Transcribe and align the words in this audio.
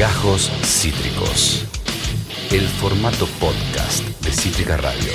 Gajos 0.00 0.50
Cítricos. 0.64 1.66
El 2.50 2.62
formato 2.62 3.26
podcast 3.38 4.02
de 4.24 4.32
Cítrica 4.32 4.78
Radio. 4.78 5.12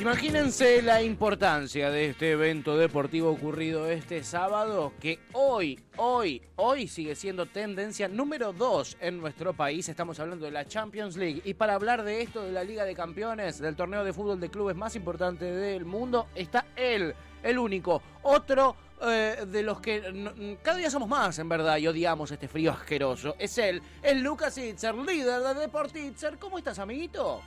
Imagínense 0.00 0.80
la 0.80 1.02
importancia 1.02 1.90
de 1.90 2.10
este 2.10 2.30
evento 2.30 2.78
deportivo 2.78 3.32
ocurrido 3.32 3.88
este 3.88 4.22
sábado, 4.22 4.92
que 5.00 5.18
hoy, 5.32 5.80
hoy, 5.96 6.40
hoy 6.54 6.86
sigue 6.86 7.16
siendo 7.16 7.46
tendencia 7.46 8.06
número 8.06 8.52
2 8.52 8.98
en 9.00 9.18
nuestro 9.18 9.54
país. 9.54 9.88
Estamos 9.88 10.20
hablando 10.20 10.44
de 10.44 10.52
la 10.52 10.66
Champions 10.66 11.16
League. 11.16 11.42
Y 11.44 11.54
para 11.54 11.74
hablar 11.74 12.04
de 12.04 12.22
esto, 12.22 12.44
de 12.44 12.52
la 12.52 12.62
Liga 12.62 12.84
de 12.84 12.94
Campeones, 12.94 13.58
del 13.58 13.74
torneo 13.74 14.04
de 14.04 14.12
fútbol 14.12 14.38
de 14.38 14.50
clubes 14.50 14.76
más 14.76 14.94
importante 14.94 15.46
del 15.46 15.84
mundo, 15.84 16.28
está 16.36 16.66
él, 16.76 17.12
el 17.42 17.58
único, 17.58 18.00
otro 18.22 18.76
eh, 19.02 19.44
de 19.46 19.62
los 19.62 19.80
que 19.80 20.58
cada 20.62 20.78
día 20.78 20.90
somos 20.90 21.08
más, 21.08 21.38
en 21.38 21.48
verdad, 21.48 21.76
y 21.76 21.86
odiamos 21.86 22.30
este 22.30 22.48
frío 22.48 22.70
asqueroso. 22.72 23.34
Es 23.38 23.58
él, 23.58 23.82
el 24.02 24.22
Lucas 24.22 24.56
Itzer, 24.58 24.94
líder 24.94 25.42
de 25.42 25.54
Deportitzer. 25.54 26.38
¿Cómo 26.38 26.58
estás, 26.58 26.78
amiguito? 26.78 27.40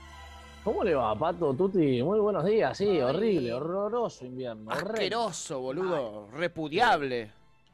¿Cómo 0.62 0.84
le 0.84 0.94
va, 0.94 1.14
Pato, 1.14 1.54
Tuti? 1.54 2.02
Muy 2.02 2.20
buenos 2.20 2.44
días, 2.44 2.76
sí, 2.76 2.86
Ay. 2.86 3.00
horrible, 3.00 3.54
horroroso 3.54 4.26
invierno. 4.26 4.70
Asqueroso, 4.70 5.58
boludo. 5.60 6.28
Repudiable. 6.32 7.32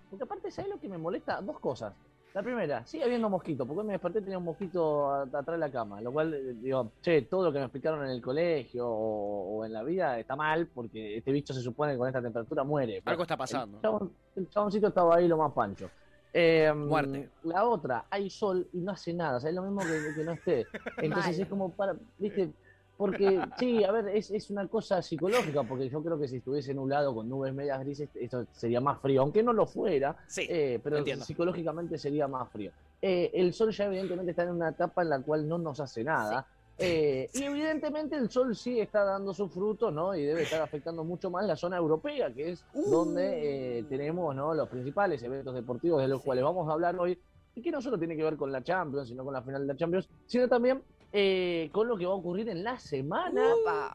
Porque 0.09 0.23
aparte, 0.23 0.51
¿sabes 0.51 0.71
lo 0.71 0.79
que 0.79 0.89
me 0.89 0.97
molesta? 0.97 1.41
Dos 1.41 1.59
cosas. 1.59 1.93
La 2.37 2.43
primera, 2.43 2.85
sigue 2.85 3.03
habiendo 3.03 3.31
mosquito, 3.31 3.65
porque 3.65 3.81
hoy 3.81 3.87
me 3.87 3.93
desperté 3.95 4.21
tenía 4.21 4.37
un 4.37 4.45
mosquito 4.45 5.11
atrás 5.11 5.47
de 5.47 5.57
la 5.57 5.71
cama, 5.71 6.03
lo 6.03 6.13
cual, 6.13 6.35
eh, 6.35 6.53
digo, 6.61 6.93
che, 7.01 7.23
todo 7.23 7.45
lo 7.45 7.51
que 7.51 7.59
me 7.59 7.65
explicaron 7.65 8.05
en 8.05 8.11
el 8.11 8.21
colegio 8.21 8.87
o, 8.87 9.57
o 9.57 9.65
en 9.65 9.73
la 9.73 9.83
vida 9.83 10.19
está 10.19 10.37
mal, 10.37 10.67
porque 10.67 11.17
este 11.17 11.33
bicho 11.33 11.55
se 11.55 11.63
supone 11.63 11.93
que 11.93 11.99
con 11.99 12.09
esta 12.09 12.21
temperatura 12.21 12.63
muere. 12.63 13.01
Algo 13.07 13.23
está 13.23 13.39
pasando. 13.39 13.81
El, 13.83 14.43
el 14.43 14.51
chaboncito 14.51 14.89
estaba 14.89 15.17
ahí 15.17 15.27
lo 15.27 15.39
más 15.39 15.51
pancho. 15.55 15.89
Eh, 16.31 16.71
Muerte. 16.75 17.31
La 17.45 17.65
otra, 17.65 18.05
hay 18.11 18.29
sol 18.29 18.69
y 18.71 18.81
no 18.81 18.93
hace 18.93 19.15
nada, 19.15 19.39
o 19.39 19.41
sea, 19.41 19.49
es 19.49 19.57
lo 19.57 19.63
mismo 19.63 19.81
que, 19.81 20.15
que 20.15 20.23
no 20.23 20.33
esté. 20.33 20.67
Entonces 20.99 21.39
es 21.39 21.49
como 21.49 21.71
para, 21.71 21.97
viste, 22.19 22.51
porque 22.97 23.41
sí, 23.59 23.85
a 23.85 23.93
ver, 23.93 24.09
es, 24.09 24.31
es 24.31 24.51
una 24.51 24.67
cosa 24.69 25.03
psicológica, 25.03 25.63
porque 25.65 25.89
yo 25.89 26.03
creo 26.03 26.19
que 26.19 26.29
si 26.29 26.37
estuviese 26.37 26.73
nublado 26.75 27.15
con 27.15 27.29
nubes 27.29 27.53
medias 27.55 27.79
grises, 27.81 28.09
esto 28.15 28.47
sería 28.53 28.81
más 28.81 28.99
frío, 29.01 29.21
aunque 29.23 29.43
no 29.43 29.53
lo 29.53 29.67
fuera, 29.67 30.17
Sí, 30.27 30.47
eh, 30.49 30.81
pero 30.83 30.99
entiendo. 30.99 31.25
psicológicamente 31.25 31.99
sería 31.99 32.27
más 32.29 32.49
frío. 32.51 32.71
Eh, 33.03 33.31
el 33.35 33.53
sol 33.53 33.71
ya 33.73 33.85
evidentemente 33.87 34.31
está 34.31 34.45
en 34.45 34.51
una 34.51 34.71
etapa 34.71 35.03
en 35.03 35.11
la 35.11 35.21
cual 35.21 35.47
no 35.47 35.59
nos 35.59 35.79
hace 35.81 36.03
nada. 36.03 36.47
eh, 36.79 37.29
y 37.33 37.43
evidentemente 37.43 38.17
el 38.17 38.29
sol 38.31 38.55
sí 38.55 38.81
está 38.81 39.03
dando 39.05 39.33
su 39.33 39.49
fruto, 39.49 39.91
¿no? 39.91 40.15
Y 40.15 40.25
debe 40.25 40.43
estar 40.43 40.61
afectando 40.61 41.05
mucho 41.05 41.31
más 41.31 41.47
la 41.47 41.57
zona 41.57 41.77
europea, 41.79 42.33
que 42.35 42.51
es 42.53 42.65
Uh. 42.75 42.91
donde 42.91 43.85
tenemos 43.89 44.35
¿no? 44.35 44.53
los 44.55 44.69
principales 44.69 45.23
eventos 45.23 45.55
deportivos 45.55 46.03
de 46.03 46.09
los 46.09 46.23
cuales 46.23 46.45
vamos 46.45 46.69
a 46.69 46.73
hablar 46.73 46.99
hoy, 46.99 47.19
y 47.55 47.63
que 47.63 47.71
no 47.71 47.81
solo 47.81 47.99
tiene 47.99 48.15
que 48.17 48.23
ver 48.23 48.37
con 48.37 48.53
la 48.53 48.63
Champions, 48.63 49.09
sino 49.09 49.25
con 49.25 49.33
la 49.33 49.41
final 49.43 49.63
de 49.67 49.73
la 49.73 49.77
Champions, 49.79 50.07
sino 50.27 50.47
también 50.49 50.83
eh, 51.19 51.71
con 51.73 51.89
lo 51.89 51.97
que 51.97 52.05
va 52.05 52.13
a 52.13 52.17
ocurrir 52.17 52.47
en 52.51 52.63
la 52.63 52.79
semana 52.79 53.43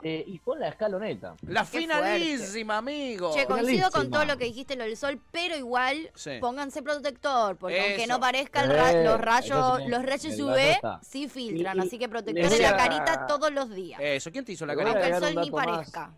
eh, 0.02 0.24
y 0.26 0.40
con 0.40 0.60
la 0.60 0.70
escaloneta. 0.70 1.36
La 1.48 1.62
Qué 1.62 1.82
finalísima, 1.82 2.78
amigo. 2.80 3.32
Che, 3.32 3.46
coincido 3.46 3.92
con 3.92 4.10
todo 4.10 4.26
lo 4.26 4.38
que 4.38 4.46
dijiste 4.46 4.76
lo 4.76 4.86
del 4.86 4.98
sol, 4.98 5.22
pero 5.32 5.56
igual 5.56 6.10
Sí. 6.16 6.32
pónganse 6.42 6.82
protector, 6.82 7.58
porque 7.58 7.80
aunque 7.80 8.08
no 8.08 8.20
parezca 8.20 8.64
el 8.64 8.72
Eh, 8.72 8.74
ra- 8.76 9.04
los 9.04 9.22
rayos, 9.22 9.78
sí, 9.84 9.88
los 9.88 10.04
rayos 10.04 10.40
UV 10.40 10.80
sí 11.04 11.30
filtran, 11.30 11.78
Y- 11.78 11.80
y- 11.82 11.84
así 11.88 12.00
que 12.00 12.10
protector 12.10 12.44
les 12.44 12.54
en 12.54 12.62
la 12.64 12.76
carita 12.76 13.28
todos 13.28 13.52
los 13.52 13.70
días. 13.70 14.00
Eso, 14.02 14.32
¿quién 14.32 14.44
te 14.44 14.54
hizo 14.54 14.66
la 14.66 14.74
Le 14.74 14.82
voy 14.82 14.86
a 14.86 14.94
aunque 14.94 15.06
el 15.08 15.12
carita? 15.14 15.28
sol 15.34 15.44
ni 15.46 15.52
más. 15.52 15.66
parezca. 15.66 16.14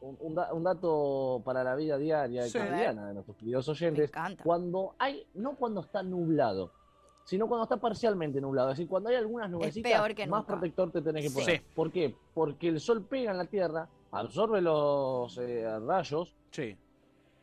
Un, 0.00 0.16
un 0.20 0.34
da- 0.34 0.52
un 0.54 0.62
dato 0.64 1.42
para 1.44 1.62
la 1.64 1.74
vida 1.74 1.98
diaria 1.98 2.46
y 2.46 2.50
Sí. 2.50 2.58
cotidiana 2.58 3.08
de 3.08 3.12
nuestros 3.14 3.36
queridos 3.36 3.66
Me 3.68 3.72
oyentes. 3.72 4.08
encanta. 4.08 4.42
Cuando 4.42 4.94
hay, 4.98 5.26
no 5.34 5.54
cuando 5.56 5.82
está 5.82 6.02
nublado, 6.02 6.72
sino 7.26 7.48
cuando 7.48 7.64
está 7.64 7.76
parcialmente 7.76 8.40
nublado. 8.40 8.70
Es 8.70 8.78
decir, 8.78 8.88
cuando 8.88 9.10
hay 9.10 9.16
algunas 9.16 9.50
nubecitas, 9.50 9.92
peor 9.92 10.14
que 10.14 10.26
más 10.28 10.40
nunca. 10.42 10.52
protector 10.54 10.90
te 10.92 11.02
tenés 11.02 11.24
que 11.26 11.30
poner. 11.38 11.58
Sí. 11.58 11.66
¿Por 11.74 11.90
qué? 11.92 12.14
Porque 12.32 12.68
el 12.68 12.80
sol 12.80 13.04
pega 13.04 13.32
en 13.32 13.36
la 13.36 13.44
tierra, 13.46 13.88
absorbe 14.12 14.60
los 14.62 15.36
eh, 15.38 15.66
rayos, 15.80 16.34
Sí. 16.50 16.76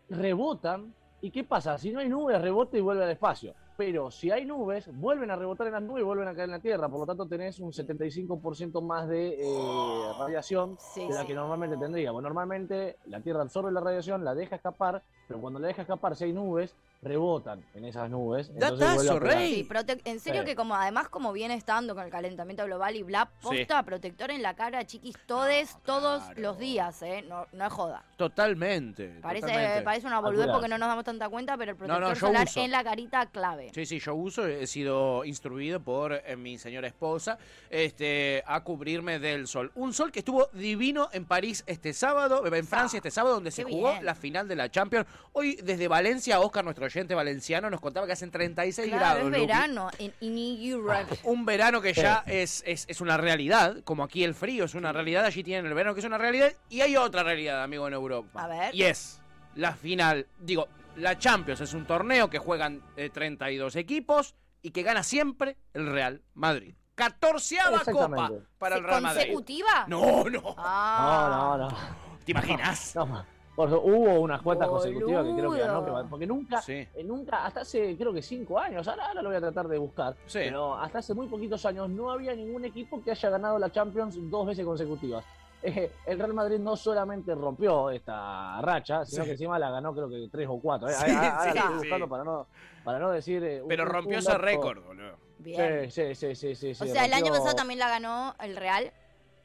rebotan. 0.10 0.94
¿Y 1.22 1.32
qué 1.32 1.44
pasa? 1.44 1.78
Si 1.78 1.92
no 1.92 2.00
hay 2.00 2.10
nubes, 2.10 2.42
rebota 2.42 2.78
y 2.78 2.82
vuelve 2.82 3.04
al 3.04 3.12
espacio. 3.12 3.54
Pero 3.76 4.12
si 4.12 4.30
hay 4.30 4.46
nubes, 4.46 4.90
vuelven 4.96 5.32
a 5.32 5.36
rebotar 5.36 5.68
en 5.68 5.74
las 5.74 5.82
nubes 5.82 6.02
y 6.02 6.06
vuelven 6.06 6.28
a 6.28 6.32
caer 6.36 6.46
en 6.46 6.52
la 6.52 6.60
Tierra. 6.60 6.88
Por 6.90 7.00
lo 7.00 7.06
tanto, 7.06 7.26
tenés 7.26 7.60
un 7.60 7.72
75% 7.72 8.82
más 8.82 9.08
de 9.08 9.40
eh, 9.42 10.14
radiación 10.20 10.78
Sí, 10.80 11.02
de 11.08 11.14
la 11.14 11.22
sí. 11.22 11.28
que 11.28 11.34
normalmente 11.34 11.76
tendríamos. 11.78 12.22
Normalmente 12.22 12.98
la 13.08 13.20
Tierra 13.22 13.42
absorbe 13.42 13.72
la 13.72 13.80
radiación, 13.82 14.24
la 14.24 14.36
deja 14.36 14.58
escapar, 14.58 15.02
pero 15.28 15.42
cuando 15.42 15.60
la 15.60 15.68
deja 15.68 15.82
escapar, 15.82 16.16
si 16.16 16.26
hay 16.26 16.34
nubes, 16.34 16.76
rebotan 17.04 17.64
en 17.74 17.86
esas 17.86 18.10
nubes. 18.10 18.54
Datazo, 18.58 19.20
rey. 19.20 19.68
Sí, 19.70 20.00
en 20.06 20.20
serio 20.20 20.42
Sí. 20.42 20.48
que 20.48 20.56
como 20.56 20.76
además 20.76 21.10
como 21.10 21.32
viene 21.34 21.56
estando 21.56 21.96
con 21.96 22.04
el 22.04 22.12
calentamiento 22.12 22.66
global 22.66 22.96
y 22.96 23.04
bla, 23.04 23.30
posta, 23.42 23.84
protector 23.84 24.32
en 24.32 24.42
la 24.42 24.56
cara, 24.56 24.86
chiquis, 24.86 25.16
todes, 25.26 25.78
todos 25.84 26.24
claro. 26.24 26.42
los 26.42 26.58
días, 26.58 27.02
¿eh? 27.02 27.24
No, 27.28 27.46
no 27.52 27.66
es 27.66 27.74
joda. 27.74 28.04
Totalmente. 28.18 29.20
Parece, 29.22 29.48
totalmente. 29.48 29.82
parece 29.84 30.08
una 30.08 30.20
boludez 30.20 30.48
porque 30.52 30.68
no 30.68 30.78
nos 30.78 30.88
damos 30.88 31.04
tanta 31.04 31.30
cuenta, 31.30 31.58
pero 31.58 31.72
el 31.72 31.78
protector 31.78 32.10
no, 32.10 32.16
solar 32.16 32.48
uso. 32.48 32.62
en 32.62 32.72
la 32.72 32.84
carita 32.84 33.26
clave. 33.28 33.72
Sí, 33.74 33.86
sí, 33.86 34.00
yo 34.00 34.16
uso, 34.16 34.46
he 34.48 34.68
sido 34.68 35.26
instruido 35.26 35.80
por 35.80 36.14
eh, 36.14 36.36
mi 36.36 36.58
señora 36.58 36.88
esposa 36.88 37.38
este, 37.70 38.44
a 38.46 38.62
cubrirme 38.64 39.20
del 39.20 39.48
sol. 39.48 39.72
Un 39.76 39.94
sol 39.94 40.12
que 40.12 40.20
estuvo 40.20 40.48
divino 40.54 41.10
en 41.12 41.26
París 41.26 41.64
este 41.68 41.94
sábado, 41.94 42.46
en 42.46 42.68
Francia 42.68 42.98
este 42.98 43.12
sábado, 43.12 43.36
donde 43.36 43.52
se 43.52 43.64
jugó 43.64 43.92
bien. 43.92 44.06
la 44.06 44.16
final 44.16 44.48
de 44.48 44.56
la 44.56 44.70
Champions. 44.70 45.08
Hoy 45.34 45.58
desde 45.64 45.88
Valencia, 45.88 46.40
Oscar, 46.40 46.64
nuestro 46.64 46.86
oyente 46.94 47.16
valenciano, 47.16 47.70
nos 47.70 47.82
contaba 47.82 48.06
que 48.06 48.14
hacen 48.14 48.32
36 48.32 48.88
Claro, 48.88 49.04
grados. 49.04 49.26
es 49.26 49.32
verano 49.32 49.90
en, 49.98 50.14
Europe. 50.38 51.20
Un 51.24 51.46
verano 51.46 51.82
que 51.82 51.94
ya 51.94 52.24
es, 52.28 52.64
es, 52.66 52.86
es 52.88 53.02
una 53.02 53.18
realidad, 53.18 53.78
como 53.84 54.04
aquí 54.04 54.24
el 54.24 54.36
frío 54.36 54.66
es 54.66 54.76
una 54.76 54.94
realidad, 54.94 55.26
allí 55.26 55.44
tienen 55.44 55.66
el 55.66 55.74
verano 55.74 55.94
que 55.94 56.02
es 56.02 56.06
una 56.06 56.18
realidad, 56.18 56.54
y 56.70 56.82
hay 56.82 56.96
otra 56.96 57.24
realidad, 57.24 57.64
amigo, 57.64 57.88
en 57.88 57.94
Europa. 57.94 58.44
A 58.44 58.48
ver. 58.48 58.76
Y 58.76 58.84
es 58.84 59.20
la 59.56 59.74
final, 59.74 60.28
digo, 60.40 60.68
la 60.98 61.18
Champions 61.18 61.62
es 61.62 61.74
un 61.74 61.86
torneo 61.86 62.30
que 62.30 62.40
juegan 62.40 62.82
eh, 62.96 63.10
32 63.10 63.76
equipos 63.76 64.36
y 64.62 64.72
que 64.72 64.84
gana 64.84 65.04
siempre 65.04 65.58
el 65.74 65.88
Real 65.88 66.22
Madrid. 66.36 66.76
14 66.96 67.58
copa 67.92 68.32
para 68.60 68.76
el 68.76 68.84
Real 68.84 69.02
Madrid. 69.02 69.22
¿Consecutiva? 69.22 69.86
No, 69.88 70.26
no. 70.26 70.56
Ah. 70.58 71.58
No, 71.58 71.58
no, 71.58 71.70
no. 71.70 71.78
¿Te 72.24 72.32
imaginas? 72.32 72.96
No, 72.96 73.26
por 73.56 73.68
eso, 73.68 73.82
hubo 73.82 74.20
unas 74.20 74.42
cuantas 74.42 74.68
consecutivas 74.68 75.26
que 75.26 75.34
creo 75.36 75.52
que 75.52 75.60
ganó, 75.60 76.08
porque 76.10 76.26
nunca, 76.26 76.62
Sí. 76.62 76.88
eh, 76.94 77.04
nunca, 77.04 77.46
hasta 77.46 77.62
hace 77.62 77.96
creo 77.98 78.12
que 78.14 78.22
cinco 78.22 78.58
años, 78.60 78.88
ahora, 78.88 79.08
ahora 79.08 79.22
lo 79.22 79.30
voy 79.30 79.38
a 79.38 79.42
tratar 79.42 79.68
de 79.68 79.78
buscar, 79.78 80.16
Sí. 80.26 80.40
pero 80.46 80.76
hasta 80.76 81.00
hace 81.00 81.14
muy 81.14 81.28
poquitos 81.28 81.66
años 81.66 81.90
no 81.90 82.10
había 82.12 82.34
ningún 82.36 82.66
equipo 82.66 83.02
que 83.04 83.12
haya 83.12 83.30
ganado 83.30 83.60
la 83.60 83.70
Champions 83.72 84.18
dos 84.30 84.48
veces 84.48 84.66
consecutivas. 84.66 85.24
Eh, 85.62 85.92
el 86.08 86.20
Real 86.20 86.34
Madrid 86.34 86.60
no 86.60 86.76
solamente 86.76 87.34
rompió 87.36 87.90
esta 87.90 88.60
racha, 88.62 89.06
sino 89.06 89.24
Sí. 89.24 89.28
que 89.30 89.32
encima 89.34 89.58
la 89.58 89.70
ganó 89.72 89.94
creo 89.94 90.10
que 90.10 90.28
tres 90.30 90.48
o 90.50 90.60
cuatro. 90.60 90.90
eh. 90.90 90.94
Sí, 90.94 91.10
Ahora- 91.12 91.30
ahora 91.38 91.52
sí, 91.52 91.56
la 91.58 91.62
estoy 91.62 91.74
sí. 91.74 91.78
buscando 91.80 92.10
para 92.10 92.24
no, 92.26 92.48
para 92.84 93.00
no 93.00 93.12
decir... 93.12 93.44
eh, 93.46 93.64
Pero 93.68 93.84
un- 93.84 93.90
rompió 93.90 94.12
un 94.18 94.20
ese 94.20 94.38
récord, 94.38 94.84
boludo. 94.84 95.16
Bien. 95.40 95.90
Sí, 95.90 96.14
sí, 96.16 96.36
sí, 96.36 96.56
sí, 96.56 96.74
sí. 96.74 96.84
o 96.84 96.88
sea, 96.88 97.06
el 97.06 97.14
año 97.14 97.32
pasado 97.32 97.54
también 97.56 97.80
la 97.80 97.88
ganó 97.88 98.36
el 98.42 98.58
Real. 98.58 98.92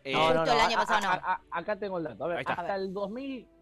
Eh, 0.03 0.13
No, 0.13 0.19
no, 0.21 0.27
Justo 0.41 0.45
no, 0.47 0.53
el 0.55 0.61
año 0.61 0.77
pasado 0.77 0.99
a- 1.09 1.17
no. 1.17 1.23
a- 1.25 1.41
acá 1.53 1.77
tengo 1.77 1.99
el 1.99 2.05
dato. 2.05 2.25
A 2.25 2.29
ver, 2.29 2.45
hasta 2.47 2.75
el 2.77 2.93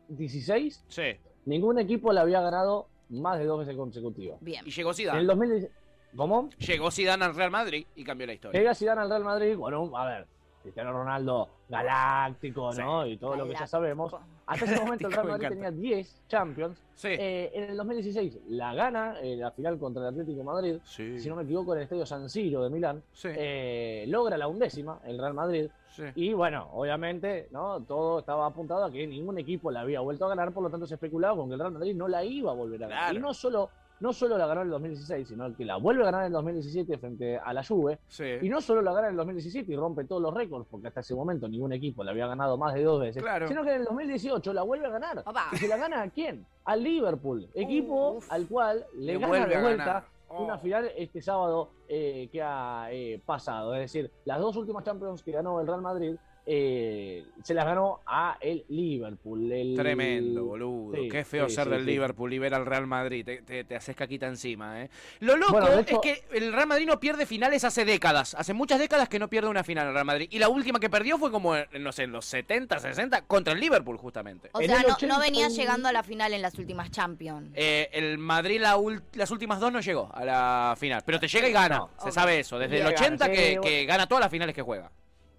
2016 0.08 0.84
Sí. 0.88 1.02
ningún 1.44 1.78
equipo 1.78 2.12
le 2.12 2.20
había 2.20 2.40
ganado 2.40 2.88
más 3.10 3.38
de 3.38 3.44
dos 3.44 3.60
veces 3.60 3.76
consecutivas. 3.76 4.38
Bien. 4.40 4.62
Y 4.66 4.70
llegó 4.70 4.90
En 4.90 4.92
el 4.92 4.96
Zidane. 4.96 5.24
2016... 5.24 5.72
¿Cómo? 6.16 6.48
Llegó 6.58 6.90
Zidane 6.90 7.24
al 7.24 7.34
Real 7.34 7.50
Madrid 7.50 7.86
y 7.94 8.02
cambió 8.04 8.26
la 8.26 8.32
historia. 8.34 8.58
Llega 8.58 8.74
Zidane 8.74 9.02
al 9.02 9.08
Real 9.10 9.24
Madrid, 9.24 9.56
bueno, 9.56 9.90
a 9.96 10.06
ver, 10.06 10.26
Cristiano 10.66 10.92
Ronaldo 10.92 11.48
galáctico, 11.68 12.72
¿no? 12.74 13.06
Y 13.06 13.16
todo 13.18 13.36
lo 13.36 13.46
que 13.46 13.54
ya 13.54 13.68
sabemos. 13.68 14.12
Hasta 14.46 14.64
ese 14.64 14.80
momento 14.80 15.06
el 15.06 15.12
Real 15.12 15.28
Madrid 15.28 15.48
tenía 15.48 15.70
10 15.70 16.22
Champions. 16.28 16.82
Sí. 16.94 17.08
Eh, 17.08 17.50
en 17.54 17.70
el 17.70 17.76
2016 17.76 18.38
la 18.48 18.74
gana 18.74 19.20
en 19.20 19.40
la 19.40 19.52
final 19.52 19.78
contra 19.78 20.02
el 20.02 20.08
Atlético 20.08 20.38
de 20.38 20.44
Madrid. 20.44 20.76
sí. 20.84 21.18
Si 21.20 21.28
no 21.28 21.36
me 21.36 21.44
equivoco, 21.44 21.72
en 21.72 21.78
el 21.78 21.84
estadio 21.84 22.04
San 22.04 22.28
Siro 22.28 22.64
de 22.64 22.70
Milán. 22.70 23.02
Sí. 23.12 23.28
Eh, 23.30 24.04
logra 24.08 24.36
la 24.36 24.48
undécima, 24.48 25.00
el 25.04 25.18
Real 25.18 25.34
Madrid. 25.34 25.68
sí. 25.90 26.02
Y 26.16 26.32
bueno, 26.32 26.68
obviamente, 26.72 27.48
¿no? 27.52 27.80
Todo 27.82 28.18
estaba 28.18 28.46
apuntado 28.46 28.84
a 28.84 28.90
que 28.90 29.06
ningún 29.06 29.38
equipo 29.38 29.70
la 29.70 29.80
había 29.80 30.00
vuelto 30.00 30.24
a 30.24 30.28
ganar, 30.28 30.52
por 30.52 30.64
lo 30.64 30.70
tanto 30.70 30.86
se 30.86 30.94
especulaba 30.94 31.36
con 31.36 31.48
que 31.48 31.54
el 31.54 31.60
Real 31.60 31.72
Madrid 31.72 31.94
no 31.94 32.08
la 32.08 32.24
iba 32.24 32.50
a 32.50 32.54
volver 32.54 32.82
a 32.82 32.88
ganar. 32.88 33.04
Claro. 33.04 33.18
Y 33.18 33.22
no 33.22 33.34
solo, 33.34 33.70
no 34.00 34.12
solo 34.12 34.36
la 34.36 34.46
ganó 34.46 34.60
en 34.62 34.66
el 34.66 34.70
2016, 34.72 35.28
sino 35.28 35.56
que 35.56 35.64
la 35.64 35.76
vuelve 35.76 36.02
a 36.02 36.06
ganar 36.06 36.20
en 36.22 36.26
el 36.26 36.32
2017 36.32 36.98
frente 36.98 37.38
a 37.38 37.52
la 37.52 37.64
Juve. 37.64 37.98
Sí. 38.08 38.24
Y 38.42 38.48
no 38.48 38.60
solo 38.60 38.82
la 38.82 38.92
gana 38.92 39.06
en 39.08 39.12
el 39.12 39.16
2017 39.16 39.72
y 39.72 39.76
rompe 39.76 40.04
todos 40.04 40.20
los 40.22 40.34
récords, 40.34 40.66
porque 40.70 40.88
hasta 40.88 41.00
ese 41.00 41.14
momento 41.14 41.48
ningún 41.48 41.72
equipo 41.72 42.04
la 42.04 42.10
había 42.10 42.26
ganado 42.26 42.56
más 42.58 42.74
de 42.74 42.82
dos 42.82 43.00
veces, 43.00 43.22
Claro. 43.22 43.48
sino 43.48 43.62
que 43.64 43.70
en 43.74 43.80
el 43.80 43.84
2018 43.86 44.52
la 44.52 44.62
vuelve 44.62 44.86
a 44.86 44.90
ganar. 44.90 45.18
Opa. 45.24 45.46
¿Y 45.52 45.56
se 45.56 45.68
la 45.68 45.76
gana 45.76 46.02
a 46.02 46.10
quién? 46.10 46.46
Al 46.64 46.82
Liverpool, 46.82 47.48
equipo 47.54 48.12
Uf. 48.18 48.30
al 48.32 48.46
cual 48.46 48.84
le, 48.96 49.14
Le 49.14 49.18
gana 49.18 49.46
de 49.46 49.60
vuelta. 49.60 50.04
Oh. 50.28 50.42
una 50.42 50.58
final 50.58 50.90
este 50.96 51.22
sábado 51.22 51.70
eh, 51.88 52.28
que 52.32 52.42
ha 52.42 52.88
eh, 52.90 53.22
pasado. 53.24 53.74
Es 53.76 53.82
decir, 53.82 54.10
las 54.24 54.40
dos 54.40 54.56
últimas 54.56 54.82
Champions 54.84 55.22
que 55.22 55.30
ganó 55.30 55.60
el 55.60 55.68
Real 55.68 55.80
Madrid 55.80 56.16
eh, 56.48 57.24
se 57.42 57.54
las 57.54 57.64
ganó 57.64 58.00
a 58.06 58.38
el 58.40 58.64
Liverpool. 58.68 59.50
El- 59.50 59.74
Tremendo, 59.76 60.44
boludo. 60.44 60.94
Sí, 60.96 61.08
Qué 61.08 61.24
feo 61.24 61.48
sí, 61.48 61.56
ser 61.56 61.64
sí, 61.64 61.70
del 61.70 61.80
sí. 61.80 61.86
Liverpool 61.86 62.32
y 62.32 62.38
ver 62.38 62.54
al 62.54 62.64
Real 62.66 62.86
Madrid. 62.86 63.24
Te, 63.24 63.42
te, 63.42 63.64
te 63.64 63.74
haces 63.76 63.96
caquita 63.96 64.26
encima, 64.26 64.82
¿eh? 64.82 64.90
Lo 65.20 65.36
loco 65.36 65.52
Bueno, 65.52 65.70
de 65.70 65.80
hecho- 65.82 66.00
es 66.00 66.00
que 66.00 66.24
el 66.36 66.52
Real 66.52 66.68
Madrid 66.68 66.86
no 66.86 67.00
pierde 67.00 67.26
finales 67.26 67.64
hace 67.64 67.84
décadas. 67.84 68.34
Hace 68.36 68.54
muchas 68.54 68.78
décadas 68.78 69.08
que 69.08 69.18
no 69.18 69.28
pierde 69.28 69.48
una 69.48 69.64
final 69.64 69.88
el 69.88 69.92
Real 69.94 70.04
Madrid. 70.06 70.28
Y 70.30 70.38
la 70.38 70.48
última 70.48 70.78
que 70.80 70.88
perdió 70.88 71.18
fue 71.18 71.30
como, 71.30 71.56
en, 71.56 71.66
no 71.80 71.92
sé, 71.92 72.04
en 72.04 72.12
los 72.12 72.24
70, 72.26 72.78
60, 72.78 73.22
contra 73.22 73.52
el 73.52 73.60
Liverpool, 73.60 73.98
justamente. 73.98 74.48
O 74.52 74.60
En 74.60 74.68
sea, 74.68 74.82
no, 74.82 74.94
80 74.94 75.06
no 75.14 75.20
venía 75.20 75.48
llegando 75.48 75.88
a 75.88 75.92
la 75.92 76.02
final 76.02 76.32
en 76.32 76.42
las 76.42 76.56
últimas 76.58 76.90
Champions. 76.90 77.50
Eh, 77.54 77.88
el 77.92 78.18
Madrid 78.18 78.60
la 78.60 78.76
las 79.14 79.30
últimas 79.30 79.58
dos 79.58 79.72
no 79.72 79.80
llegó 79.80 80.10
a 80.14 80.24
la 80.24 80.74
final. 80.78 81.02
Pero 81.04 81.18
te 81.18 81.26
llega 81.28 81.48
y 81.48 81.52
gana. 81.52 81.78
No. 81.78 81.90
Se 82.02 82.12
sabe 82.12 82.38
eso. 82.40 82.58
Desde 82.58 82.76
el 82.76 82.84
Llega, 82.86 82.94
80 83.00 83.24
sí, 83.26 83.32
que, 83.32 83.46
bueno. 83.58 83.62
que 83.62 83.84
gana 83.86 84.06
todas 84.06 84.22
las 84.22 84.30
finales 84.30 84.54
que 84.54 84.62
juega. 84.62 84.90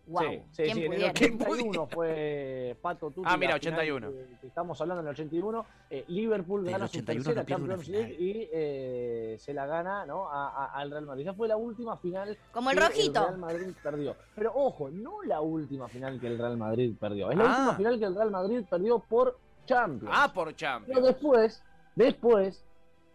Wow. 0.07 0.21
Sí, 0.23 0.41
sí, 0.51 0.63
¿Quién 0.63 0.73
sí, 0.75 0.79
en 0.79 0.79
el 0.79 0.87
pudiera? 0.87 1.11
81 1.11 1.87
fue 1.87 2.77
Pato 2.81 3.11
Tutti. 3.11 3.27
Ah, 3.29 3.35
mira, 3.37 3.53
la 3.55 3.59
final 3.59 3.73
81. 3.79 4.09
que- 4.11 4.37
que 4.39 4.47
estamos 4.47 4.79
hablando 4.79 5.01
en 5.01 5.07
el 5.07 5.11
81. 5.11 5.65
eh, 5.89 6.05
Liverpool 6.07 6.63
gana 6.65 6.87
su 6.87 6.97
81 6.99 7.23
tercera 7.23 7.41
no 7.43 7.47
Champions 7.47 7.87
League 7.89 8.15
y 8.17 8.49
eh, 8.53 9.35
se 9.39 9.53
la 9.53 9.65
gana 9.65 10.05
¿no? 10.05 10.29
a- 10.29 10.47
a- 10.47 10.73
al 10.79 10.91
Real 10.91 11.05
Madrid. 11.05 11.23
Esa 11.23 11.33
fue 11.33 11.47
la 11.49 11.57
última 11.57 11.97
final 11.97 12.37
Como 12.53 12.71
el 12.71 12.77
que 12.77 12.83
rojito. 12.87 13.21
Real 13.25 13.37
Madrid 13.37 13.67
perdió. 13.83 14.15
Pero 14.35 14.51
ojo, 14.55 14.89
no 14.89 15.23
la 15.23 15.41
última 15.41 15.87
final 15.89 16.19
que 16.19 16.27
el 16.27 16.37
Real 16.37 16.57
Madrid 16.57 16.93
perdió. 16.99 17.29
Es 17.29 17.37
la 17.37 17.43
Ah. 17.43 17.57
última 17.59 17.75
final 17.77 17.99
que 17.99 18.05
el 18.05 18.15
Real 18.15 18.31
Madrid 18.31 18.65
perdió 18.69 18.99
por 18.99 19.37
Champions. 19.65 20.15
Ah, 20.17 20.31
por 20.33 20.45
Pero 20.45 20.57
Champions. 20.57 21.03
después, 21.05 21.63
después, 21.95 22.63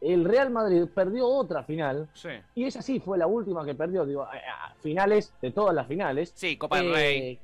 el 0.03 0.25
Real 0.25 0.51
Madrid 0.51 0.87
perdió 0.95 1.27
otra 1.29 1.63
final. 1.63 2.09
Sí. 2.15 2.31
Y 2.55 2.65
esa 2.65 2.83
sí 2.83 3.01
fue 3.01 3.17
la 3.19 3.27
última 3.27 3.65
que 3.65 3.75
perdió, 3.75 4.05
digo, 4.05 4.23
a- 4.23 4.75
finales 4.81 5.33
de 5.41 5.51
todas 5.53 5.75
las 5.75 5.87
finales. 5.87 6.33
Sí, 6.35 6.57
Copa 6.57 6.79
del 6.79 6.89
Eh, 6.89 6.93
Rey. 6.95 7.39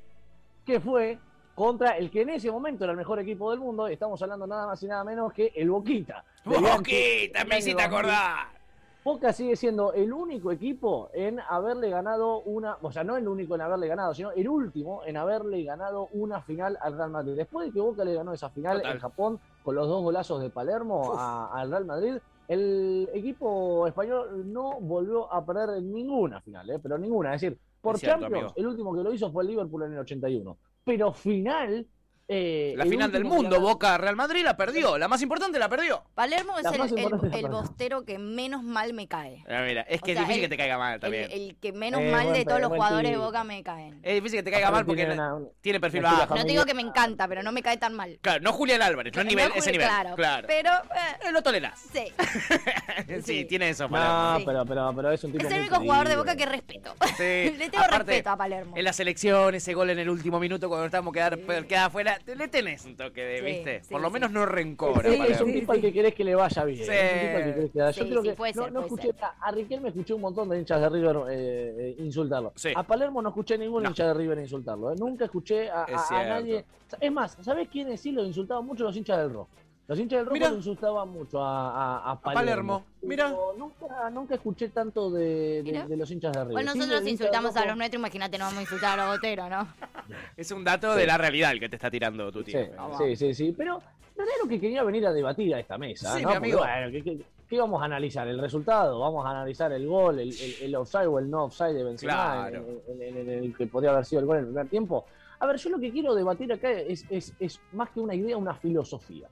Que 0.65 0.79
fue 0.79 1.17
contra 1.55 1.97
el 1.97 2.09
que 2.11 2.21
en 2.21 2.29
ese 2.29 2.51
momento 2.51 2.83
era 2.83 2.91
el 2.91 2.97
mejor 2.97 3.19
equipo 3.19 3.49
del 3.51 3.59
mundo. 3.59 3.87
Estamos 3.87 4.21
hablando 4.21 4.45
nada 4.47 4.65
más 4.67 4.81
y 4.83 4.87
nada 4.87 5.03
menos 5.03 5.31
que 5.33 5.51
el 5.55 5.69
Boquita. 5.69 6.23
Boquita, 6.45 7.43
me 7.45 7.57
hiciste 7.59 7.81
año 7.81 7.91
2000. 7.91 8.09
acordar. 8.11 8.59
Boca 9.03 9.31
sigue 9.33 9.55
siendo 9.55 9.93
el 9.93 10.11
único 10.11 10.51
equipo 10.51 11.09
en 11.13 11.39
haberle 11.49 11.89
ganado 11.89 12.41
una, 12.41 12.77
o 12.81 12.91
sea, 12.91 13.03
no 13.03 13.15
el 13.17 13.27
único 13.27 13.55
en 13.55 13.61
haberle 13.61 13.87
ganado, 13.87 14.13
sino 14.13 14.31
el 14.31 14.47
último 14.47 15.01
en 15.05 15.15
haberle 15.17 15.63
ganado 15.63 16.09
una 16.11 16.41
final 16.41 16.77
al 16.81 16.95
Real 16.97 17.09
Madrid. 17.09 17.33
Después 17.35 17.67
de 17.67 17.73
que 17.73 17.79
Boca 17.79 18.03
le 18.03 18.13
ganó 18.13 18.33
esa 18.33 18.49
final 18.49 18.77
Total. 18.77 18.91
en 18.95 18.99
Japón 18.99 19.39
con 19.63 19.75
los 19.75 19.87
dos 19.87 20.03
golazos 20.03 20.41
de 20.41 20.49
Palermo 20.49 21.13
a- 21.17 21.49
al 21.59 21.71
Real 21.71 21.85
Madrid, 21.85 22.17
el 22.49 23.07
equipo 23.13 23.85
español 23.85 24.51
no 24.51 24.81
volvió 24.81 25.31
a 25.31 25.45
perder 25.45 25.83
ninguna 25.83 26.41
final, 26.41 26.67
¿eh? 26.71 26.79
pero 26.81 26.97
ninguna. 26.97 27.35
Es 27.35 27.41
decir, 27.41 27.59
por 27.79 27.95
Es 27.95 28.01
cierto, 28.01 28.21
Champions, 28.21 28.51
amigo. 28.51 28.53
el 28.57 28.67
último 28.67 28.95
que 28.95 29.03
lo 29.03 29.13
hizo 29.13 29.31
fue 29.31 29.43
el 29.43 29.49
Liverpool 29.49 29.83
en 29.83 29.93
el 29.93 29.99
81. 29.99 30.57
Pero 30.83 31.13
final. 31.13 31.85
Eh, 32.31 32.73
La 32.77 32.85
final 32.85 33.11
del 33.11 33.25
mundo, 33.25 33.59
Boca 33.59 33.97
Real 33.97 34.15
Madrid 34.15 34.43
la 34.43 34.55
perdió. 34.55 34.97
La 34.99 35.07
más 35.07 35.21
importante 35.23 35.57
la 35.57 35.67
perdió. 35.67 36.03
Palermo 36.13 36.59
es 36.59 36.65
el, 36.65 37.33
el- 37.33 37.47
bostero 37.49 38.05
que 38.05 38.19
menos 38.19 38.61
mal 38.63 38.93
me 38.93 39.07
cae. 39.07 39.43
Ah, 39.49 39.63
mira, 39.67 39.81
es 39.81 39.99
O 40.01 40.05
que 40.05 40.13
sea, 40.13 40.21
es 40.21 40.27
difícil 40.27 40.43
el- 40.43 40.49
que 40.49 40.55
te 40.55 40.57
caiga 40.61 40.77
mal 40.77 40.99
también. 40.99 41.27
el 41.31 41.57
que 41.59 41.73
menos 41.73 42.01
Eh, 42.01 42.11
mal 42.11 42.31
de 42.31 42.45
todos 42.45 42.61
los 42.61 42.69
jugadores 42.69 43.11
de. 43.11 43.17
Boca 43.17 43.43
me 43.43 43.63
caen. 43.63 43.99
Es 44.03 44.13
difícil 44.13 44.39
que 44.39 44.43
te 44.43 44.51
caiga 44.51 44.69
mal 44.71 44.85
porque 44.85 45.01
Tiene 45.01 45.15
no- 45.15 45.37
una- 45.37 45.47
tiene 45.61 45.79
perfil 45.79 46.01
bajo. 46.03 46.35
No 46.35 46.41
te 46.43 46.47
digo 46.47 46.65
que 46.65 46.73
me 46.75 46.83
encanta, 46.83 47.27
pero 47.27 47.41
no 47.43 47.51
me 47.51 47.63
cae 47.63 47.77
tan 47.77 47.93
mal. 47.95 48.19
Claro, 48.21 48.41
no 48.41 48.53
Julián 48.53 48.81
Álvarez, 48.83 49.13
no 49.15 49.21
es 49.21 49.27
nivel, 49.27 49.49
No, 49.49 49.55
ese 49.55 49.71
nivel. 49.71 49.87
Claro, 49.87 50.15
Claro. 50.15 50.47
pero 50.47 50.69
eh, 50.71 51.31
lo 51.31 51.41
tolerás. 51.41 51.79
sí. 51.91 52.13
sí, 53.07 53.21
Sí. 53.39 53.45
tiene 53.45 53.69
eso, 53.69 53.85
No, 53.85 53.89
Palermo. 53.91 54.37
Sí. 54.39 54.43
pero, 54.45 54.65
pero, 54.65 54.93
pero 54.95 55.11
es 55.11 55.23
un 55.23 55.31
tipo 55.31 55.45
Es 55.47 55.51
el 55.53 55.61
único 55.61 55.75
jugador 55.77 56.07
de. 56.07 56.15
Boca 56.15 56.35
que 56.35 56.45
respeto. 56.45 56.93
Le 57.19 57.69
tengo 57.69 57.83
respeto 57.89 58.29
a 58.29 58.37
Palermo. 58.37 58.75
En 58.77 58.83
la 58.83 58.93
selección, 58.93 59.55
ese 59.55 59.73
gol 59.73 59.89
en 59.89 59.99
el 59.99 60.09
último 60.09 60.39
minuto 60.39 60.67
cuando 60.69 60.85
estábamos 60.85 61.13
quedar, 61.13 61.39
quedar 61.65 61.87
afuera, 61.87 62.18
te- 62.25 62.35
le 62.35 62.47
tenés 62.47 62.85
un 62.85 62.95
toque 62.95 63.21
de, 63.23 63.39
Sí, 63.39 63.45
¿viste? 63.45 63.83
sí, 63.83 63.91
Por 63.91 64.01
lo 64.01 64.07
sí. 64.07 64.13
menos 64.13 64.31
no 64.31 64.45
rencor. 64.45 65.01
Sí, 65.05 65.19
a 65.19 65.25
es 65.25 65.41
un 65.41 65.51
tipo 65.53 65.71
al 65.71 65.81
que 65.81 65.91
querés 65.93 66.13
que 66.13 66.23
le 66.23 66.35
vaya 66.35 66.63
bien. 66.65 66.85
Sí. 66.85 66.91
es 66.91 67.13
un 67.13 67.19
tipo 67.19 67.37
al 67.37 67.43
que 67.43 67.53
querés 67.53 67.71
que 67.71 67.77
le 67.77 67.83
vaya- 67.83 67.91
Yo 67.97 68.03
Sí, 68.03 68.09
creo 68.09 68.21
sí, 68.21 68.29
que 68.29 68.35
puede 68.35 68.53
no, 68.53 68.63
ser, 68.63 68.71
no 68.71 68.81
puede 68.87 69.01
escuché, 69.03 69.23
a, 69.23 69.47
a 69.47 69.51
Riquelme 69.51 69.89
escuché 69.89 70.13
un 70.13 70.21
montón 70.21 70.49
de 70.49 70.59
hinchas 70.59 70.81
de 70.81 70.89
River 70.89 71.15
eh, 71.29 71.75
eh, 71.77 71.95
insultarlo. 71.99 72.53
Sí. 72.55 72.71
A 72.75 72.83
Palermo 72.83 73.21
no 73.21 73.29
escuché 73.29 73.57
ningún 73.57 73.83
No. 73.83 73.89
hincha 73.89 74.07
de 74.07 74.13
River 74.13 74.37
insultarlo. 74.39 74.91
eh. 74.91 74.95
Nunca 74.97 75.25
escuché 75.25 75.69
a, 75.69 75.83
Es 75.85 76.11
a- 76.11 76.19
a 76.19 76.23
nadie. 76.25 76.65
Es 76.99 77.11
más, 77.11 77.37
¿sabés 77.41 77.67
quiénes 77.69 77.99
sí 78.01 78.11
lo 78.11 78.23
insultaban 78.25 78.65
mucho? 78.65 78.83
Los 78.83 78.95
hinchas 78.95 79.17
del 79.19 79.33
rojo. 79.33 79.49
Los 79.89 79.97
hinchas 79.99 80.17
del 80.19 80.25
rojo 80.27 80.33
Mirá. 80.35 80.49
lo 80.51 80.55
insultaban 80.57 81.09
mucho 81.09 81.43
a, 81.43 81.71
a, 82.05 82.11
a 82.11 82.21
Palermo. 82.21 82.83
Palermo. 83.01 83.25
Pero 83.33 83.53
Nunca, 83.57 84.09
nunca 84.11 84.35
escuché 84.35 84.69
tanto 84.69 85.09
de, 85.09 85.63
de- 85.63 85.63
Mirá. 85.63 85.87
de 85.87 85.97
los 85.97 86.11
hinchas 86.11 86.31
de 86.31 86.39
River. 86.41 86.53
Bueno, 86.53 86.75
nosotros 86.75 87.07
insultamos 87.07 87.55
a 87.57 87.65
los 87.65 87.75
nuestros, 87.75 87.99
imagínate, 87.99 88.37
no 88.37 88.45
vamos 88.45 88.59
a 88.59 88.61
insultar 88.61 88.99
a 88.99 89.05
los 89.07 89.15
boteros, 89.15 89.49
¿no? 89.49 89.67
Es 90.37 90.51
un 90.51 90.63
dato 90.63 90.93
de 90.93 91.07
la 91.07 91.17
realidad 91.17 91.51
el 91.53 91.59
que 91.59 91.69
te 91.69 91.75
está 91.77 91.89
tirando 91.89 92.31
tu 92.31 92.43
Sí, 92.43 92.51
tío. 92.51 92.61
sí, 92.99 93.15
sí, 93.15 93.33
sí. 93.33 93.55
Pero 93.57 93.81
no 94.15 94.23
era 94.23 94.31
lo 94.43 94.47
que 94.47 94.59
quería 94.59 94.83
venir 94.83 95.07
a 95.07 95.11
debatir 95.11 95.55
a 95.55 95.59
esta 95.59 95.79
mesa. 95.79 96.15
Sí, 96.15 96.21
¿no? 96.21 96.29
mi 96.29 96.33
Porque, 96.35 96.37
amigo. 96.37 96.59
bueno, 96.59 96.91
¿qué, 96.91 97.01
qué- 97.03 97.25
qué 97.49 97.59
vamos 97.59 97.81
a 97.81 97.85
analizar? 97.85 98.27
¿El 98.27 98.37
resultado? 98.37 98.99
¿Vamos 98.99 99.25
a 99.25 99.31
analizar 99.31 99.71
el 99.71 99.87
gol, 99.87 100.19
el, 100.19 100.29
el, 100.31 100.55
el 100.61 100.75
offside 100.75 101.07
o 101.07 101.17
el 101.17 101.27
no 101.31 101.45
offside 101.45 101.73
de 101.73 101.83
Benzema? 101.83 102.13
Claro. 102.47 102.63
El 102.87 103.55
que 103.57 103.65
podría 103.65 103.89
haber 103.89 104.05
sido 104.05 104.19
el 104.19 104.27
gol 104.27 104.35
en 104.37 104.41
el 104.43 104.47
primer 104.49 104.67
tiempo. 104.69 105.05
A 105.39 105.47
ver, 105.47 105.55
yo 105.57 105.71
lo 105.71 105.79
que 105.79 105.89
quiero 105.91 106.13
debatir 106.13 106.53
acá 106.53 106.69
es, 106.69 107.05
es, 107.09 107.33
es 107.39 107.59
más 107.73 107.89
que 107.89 107.99
una 108.01 108.13
idea, 108.13 108.37
una 108.37 108.53
filosofía. 108.53 109.27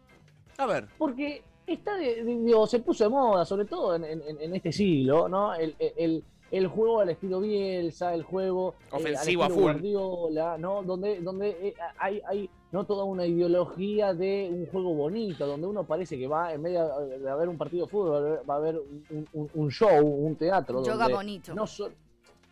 A 0.57 0.65
ver, 0.65 0.87
Porque 0.97 1.43
está 1.67 1.95
de- 1.97 2.23
de- 2.23 2.35
digo, 2.43 2.65
se 2.65 2.79
puso 2.79 3.03
de 3.03 3.09
moda, 3.11 3.45
sobre 3.45 3.65
todo 3.65 3.95
en, 3.95 4.03
en- 4.05 4.21
en 4.41 4.55
este 4.55 4.71
siglo, 4.71 5.27
¿no? 5.29 5.53
El, 5.53 5.75
el- 5.79 6.23
el 6.49 6.67
juego 6.67 7.01
al 7.01 7.09
estilo 7.09 7.41
Bielsa, 7.41 8.13
el 8.13 8.23
juego 8.23 8.73
eh, 8.79 8.85
al 8.93 9.01
Ofensivo 9.01 9.43
a 9.43 9.49
full. 9.49 9.61
Guardiola, 9.63 10.57
¿no? 10.57 10.81
Donde, 10.81 11.19
donde 11.19 11.49
eh, 11.49 11.73
hay, 11.99 12.21
hay 12.25 12.49
no 12.71 12.85
toda 12.85 13.03
una 13.03 13.25
ideología 13.25 14.13
de 14.13 14.49
un 14.51 14.65
juego 14.67 14.93
bonito, 14.93 15.45
donde 15.45 15.67
uno 15.67 15.83
parece 15.83 16.17
que 16.17 16.25
va, 16.27 16.53
en 16.53 16.63
vez 16.63 16.73
de, 16.73 17.19
de 17.19 17.29
haber 17.29 17.49
un 17.49 17.57
partido 17.57 17.85
de 17.85 17.91
fútbol, 17.91 18.39
va 18.49 18.53
a 18.53 18.57
haber 18.57 18.77
un, 19.09 19.27
un- 19.33 19.49
un 19.53 19.69
show, 19.71 20.03
un 20.05 20.35
teatro. 20.37 20.81
Yoga 20.83 20.99
donde 21.03 21.13
bonito. 21.15 21.53
no 21.53 21.67
so- 21.67 21.89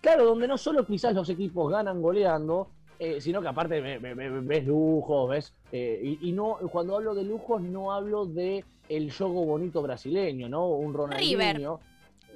claro, 0.02 0.26
donde 0.26 0.48
no 0.48 0.58
solo 0.58 0.86
quizás 0.86 1.16
los 1.16 1.30
equipos 1.30 1.72
ganan 1.72 2.02
goleando, 2.02 2.68
eh, 3.00 3.20
sino 3.22 3.42
que 3.42 3.48
aparte 3.48 3.82
ve- 3.82 4.00
ve- 4.00 4.14
ve- 4.14 4.30
ves 4.42 4.66
lujos, 4.66 5.30
ves. 5.30 5.54
eh, 5.72 6.00
y, 6.04 6.30
y 6.30 6.32
no, 6.32 6.58
cuando 6.72 6.96
hablo 6.96 7.14
de 7.16 7.24
lujos, 7.24 7.62
no 7.62 7.92
hablo 7.94 8.26
de 8.26 8.64
el 8.90 9.12
juego 9.12 9.46
bonito 9.46 9.82
brasileño, 9.82 10.48
¿no? 10.50 10.68
Un 10.68 10.94
Ronaldinho. 10.94 11.80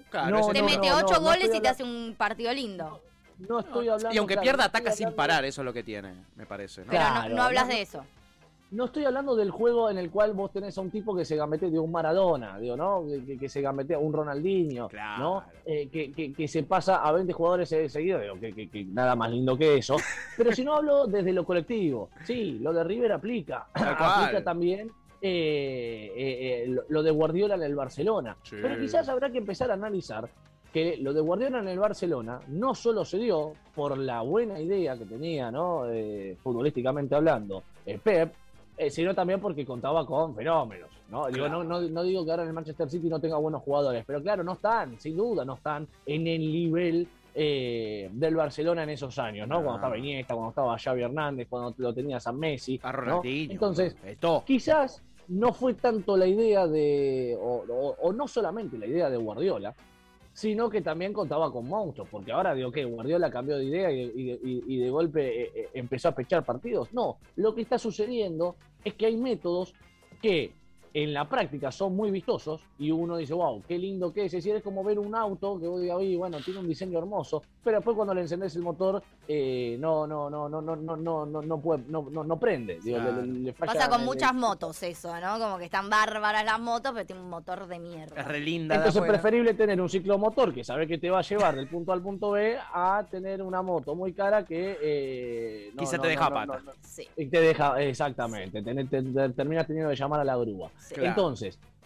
claro, 0.09 0.29
No, 0.31 0.39
ese 0.39 0.53
Te 0.53 0.63
mete 0.63 0.89
no, 0.89 0.97
ocho 0.97 1.13
no 1.15 1.21
goles 1.21 1.51
y 1.53 1.59
te 1.61 1.67
hace 1.67 1.83
un 1.83 2.15
partido 2.17 2.53
lindo. 2.53 3.01
No 3.37 3.59
estoy 3.59 3.87
hablando. 3.87 4.13
Y 4.13 4.17
aunque 4.17 4.33
claro, 4.33 4.43
pierda, 4.43 4.65
ataca 4.65 4.91
sin 4.91 5.13
parar, 5.13 5.45
eso 5.45 5.61
es 5.61 5.65
lo 5.65 5.71
que 5.73 5.83
tiene, 5.83 6.13
me 6.35 6.45
parece. 6.45 6.81
¿no? 6.81 6.87
Pero 6.91 7.03
no- 7.03 7.09
Claro, 7.11 7.35
no, 7.35 7.43
hablas 7.43 7.67
no, 7.67 7.73
de 7.73 7.81
eso. 7.81 8.05
No 8.71 8.85
estoy 8.85 9.03
hablando 9.05 9.35
del 9.35 9.49
juego 9.49 9.89
en 9.89 9.97
el 9.97 10.11
cual 10.11 10.33
vos 10.33 10.51
tenés 10.51 10.77
a 10.77 10.81
un 10.81 10.91
tipo 10.91 11.15
que 11.15 11.25
se 11.25 11.35
gambetea 11.35 11.69
de 11.69 11.79
un 11.79 11.91
Maradona, 11.91 12.59
digo, 12.59 12.77
¿no? 12.77 13.03
Que, 13.25 13.37
que- 13.37 13.49
se 13.49 13.61
gambetea 13.61 13.97
un 13.97 14.13
Ronaldinho, 14.13 14.87
Claro. 14.89 15.23
¿no? 15.23 15.43
Eh, 15.65 15.87
que, 15.91 16.11
que- 16.11 16.31
que 16.33 16.47
se 16.47 16.61
pasa 16.63 16.97
a 16.97 17.11
20 17.11 17.33
jugadores 17.33 17.71
eh, 17.71 17.89
seguidos, 17.89 18.21
digo, 18.21 18.35
que, 18.39 18.85
nada 18.85 19.15
más 19.15 19.31
lindo 19.31 19.57
que 19.57 19.77
eso. 19.77 19.95
Pero 20.37 20.51
si 20.51 20.63
no 20.63 20.75
hablo 20.75 21.07
desde 21.07 21.33
lo 21.33 21.43
colectivo, 21.45 22.09
sí, 22.25 22.59
lo 22.59 22.71
de 22.71 22.83
River 22.83 23.11
aplica. 23.13 23.67
Aplica 23.73 24.43
también 24.43 24.91
eh, 25.19 26.11
eh, 26.15 26.63
eh, 26.63 26.67
lo, 26.67 26.83
lo 26.89 27.01
de 27.03 27.09
Guardiola 27.11 27.55
en 27.55 27.63
el 27.63 27.75
Barcelona. 27.75 28.37
Sí. 28.43 28.55
Pero 28.61 28.79
quizás 28.79 29.09
habrá 29.09 29.31
que 29.31 29.39
empezar 29.39 29.71
a 29.71 29.73
analizar 29.73 30.29
que 30.71 30.97
lo 30.97 31.11
de 31.13 31.21
Guardiola 31.21 31.59
en 31.59 31.67
el 31.69 31.79
Barcelona 31.79 32.39
no 32.49 32.75
solo 32.75 33.03
se 33.03 33.17
dio 33.17 33.53
por 33.73 33.97
la 33.97 34.21
buena 34.21 34.59
idea 34.59 34.95
que 34.95 35.05
tenía, 35.05 35.49
¿no? 35.49 35.89
Eh, 35.89 36.37
futbolísticamente 36.43 37.15
hablando, 37.15 37.63
Pep, 38.03 38.31
eh, 38.79 38.89
sino 38.89 39.13
también 39.13 39.39
porque 39.41 39.65
contaba 39.65 40.05
con 40.05 40.33
fenómenos, 40.33 40.89
¿no? 41.09 41.27
Digo, 41.27 41.45
Claro. 41.47 41.63
no, 41.65 41.81
no, 41.81 41.87
no 41.89 42.03
digo 42.03 42.23
que 42.23 42.31
ahora 42.31 42.43
en 42.43 42.49
el 42.49 42.53
Manchester 42.55 42.89
City 42.89 43.09
no 43.09 43.19
tenga 43.19 43.37
buenos 43.37 43.61
jugadores, 43.61 44.03
pero 44.07 44.21
claro, 44.21 44.41
no 44.43 44.53
están, 44.53 44.97
sin 44.99 45.17
duda, 45.17 45.43
no 45.43 45.55
están 45.55 45.85
en 46.05 46.25
el 46.27 46.39
nivel 46.51 47.07
eh, 47.35 48.09
del 48.13 48.35
Barcelona 48.35 48.83
en 48.83 48.89
esos 48.91 49.19
años, 49.19 49.47
¿no? 49.47 49.55
Cuando 49.57 49.75
estaba 49.75 49.97
Iniesta, 49.97 50.33
cuando 50.33 50.49
estaba 50.49 50.77
Xavi 50.79 51.01
Hernández, 51.03 51.47
cuando 51.49 51.73
lo 51.77 51.93
tenías 51.93 52.25
a 52.25 52.31
Messi, 52.31 52.79
A. 52.81 52.91
Entonces, 53.53 53.95
Esto. 54.03 54.43
quizás 54.47 55.03
no 55.27 55.53
fue 55.53 55.73
tanto 55.75 56.17
la 56.17 56.25
idea 56.25 56.65
de, 56.65 57.37
o, 57.39 57.63
o- 57.69 57.95
o 58.01 58.13
no 58.13 58.27
solamente 58.27 58.77
la 58.77 58.87
idea 58.87 59.09
de 59.09 59.17
Guardiola, 59.17 59.75
sino 60.33 60.69
que 60.69 60.81
también 60.81 61.11
contaba 61.13 61.51
con 61.51 61.67
monstruos, 61.67 62.07
porque 62.09 62.31
ahora 62.31 62.53
digo 62.53 62.71
que 62.71 62.85
Guardiola 62.85 63.29
cambió 63.29 63.57
de 63.57 63.65
idea 63.65 63.91
y, 63.91 64.39
y- 64.67 64.77
de 64.77 64.89
golpe 64.89 65.43
eh, 65.43 65.51
eh, 65.53 65.69
empezó 65.73 66.09
a 66.09 66.15
pechar 66.15 66.45
partidos. 66.45 66.93
No, 66.93 67.17
lo 67.35 67.53
que 67.53 67.61
está 67.61 67.77
sucediendo 67.77 68.55
es 68.83 68.93
que 68.93 69.05
hay 69.07 69.17
métodos 69.17 69.73
que 70.21 70.53
en 70.93 71.13
la 71.13 71.29
práctica 71.29 71.71
son 71.71 71.95
muy 71.95 72.09
vistosos 72.09 72.61
y 72.79 72.89
uno 72.91 73.17
dice, 73.17 73.33
wow, 73.33 73.61
qué 73.67 73.77
lindo 73.77 74.11
que 74.11 74.21
es. 74.21 74.33
Es 74.33 74.43
decir, 74.43 74.55
es 74.55 74.63
como 74.63 74.83
ver 74.83 74.97
un 74.97 75.13
auto 75.13 75.59
que 75.59 75.67
vos 75.67 75.79
digas, 75.81 75.97
oye, 75.97 76.17
bueno, 76.17 76.37
tiene 76.43 76.59
un 76.61 76.67
diseño 76.67 76.97
hermoso, 76.97 77.43
pero 77.63 77.77
después 77.77 77.95
cuando 77.95 78.13
le 78.13 78.21
encendés 78.21 78.55
el 78.55 78.61
motor, 78.61 79.03
eh, 79.27 79.75
no, 79.79 80.07
no, 80.07 80.29
no, 80.29 80.47
no, 80.49 80.61
no, 80.61 80.75
no, 80.75 80.95
no, 80.95 81.25
no, 81.25 81.41
no, 81.41 81.57
puede, 81.61 81.83
no, 81.87 82.07
no, 82.09 82.23
no 82.23 82.39
prende. 82.39 82.79
Digo, 82.81 82.97
Claro. 82.97 83.21
le- 83.21 83.27
le- 83.27 83.53
falla 83.53 83.73
Pasa 83.73 83.89
con 83.89 83.99
el- 83.99 84.05
muchas 84.05 84.33
motos 84.33 84.81
eso, 84.83 85.19
¿no? 85.19 85.37
Como 85.39 85.57
que 85.57 85.65
están 85.65 85.89
bárbaras 85.89 86.43
las 86.45 86.59
motos, 86.59 86.91
pero 86.93 87.05
tiene 87.05 87.21
un 87.21 87.29
motor 87.29 87.67
de 87.67 87.79
mierda. 87.79 88.21
Es 88.21 88.27
re 88.27 88.39
linda. 88.39 88.75
Entonces 88.75 89.01
es 89.01 89.07
preferible 89.07 89.53
tener 89.53 89.79
un 89.81 89.89
ciclomotor 89.89 90.53
que 90.53 90.63
sabe 90.63 90.87
que 90.87 90.97
te 90.97 91.09
va 91.09 91.19
a 91.19 91.23
llevar 91.23 91.55
del 91.55 91.67
punto 91.67 91.91
A 91.91 91.95
al 91.95 92.01
punto 92.01 92.31
B 92.31 92.57
a 92.73 93.05
tener 93.09 93.41
una 93.41 93.61
moto 93.61 93.93
muy 93.95 94.13
cara 94.13 94.45
que 94.45 94.77
eh, 94.81 95.71
no, 95.75 95.81
Quizá 95.81 95.97
no, 95.97 96.03
te 96.03 96.07
deja 96.09 96.29
no, 96.29 96.35
pata. 96.35 96.57
no, 96.59 96.63
no, 96.63 96.71
Sí. 96.81 97.07
y 97.17 97.25
te 97.27 97.41
deja, 97.41 97.81
exactamente, 97.81 98.61
te, 98.63 98.73
te- 98.85 99.01
te- 99.03 99.29
terminas 99.29 99.67
teniendo 99.67 99.89
que 99.89 99.95
llamar 99.95 100.21
a 100.21 100.23
la 100.23 100.37
grúa. 100.37 100.69
sí. 100.77 100.95
Claro. 100.95 101.09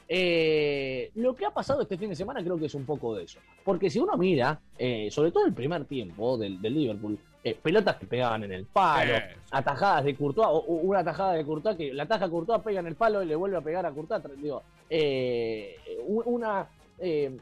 Eh, 0.07 1.11
lo 1.15 1.35
que 1.35 1.45
ha 1.45 1.51
pasado 1.51 1.81
este 1.81 1.97
fin 1.97 2.09
de 2.09 2.15
semana 2.15 2.43
creo 2.43 2.57
que 2.57 2.65
es 2.65 2.75
un 2.75 2.85
poco 2.85 3.15
de 3.15 3.23
eso. 3.23 3.39
Porque 3.63 3.89
si 3.89 3.99
uno 3.99 4.17
mira, 4.17 4.59
eh, 4.77 5.09
sobre 5.11 5.31
todo 5.31 5.45
el 5.45 5.53
primer 5.53 5.85
tiempo 5.85 6.37
del, 6.37 6.61
del 6.61 6.73
Liverpool, 6.73 7.17
eh, 7.43 7.57
pelotas 7.61 7.97
que 7.97 8.05
pegaban 8.05 8.43
en 8.43 8.53
el 8.53 8.65
palo, 8.65 9.15
atajadas 9.51 10.05
de 10.05 10.15
Courtois, 10.15 10.47
o, 10.47 10.57
o 10.59 10.73
una 10.75 10.99
atajada 10.99 11.33
de 11.33 11.43
Courtois 11.43 11.75
que 11.75 11.93
la 11.93 12.03
ataja 12.03 12.29
Courtois, 12.29 12.61
pega 12.61 12.79
en 12.79 12.87
el 12.87 12.95
palo 12.95 13.21
y 13.21 13.25
le 13.25 13.35
vuelve 13.35 13.57
a 13.57 13.61
pegar 13.61 13.85
a 13.85 13.91
Courtois. 13.91 14.21
Digo, 14.41 14.61
eh, 14.89 15.75
una 16.07 16.67
eh, 16.99 17.35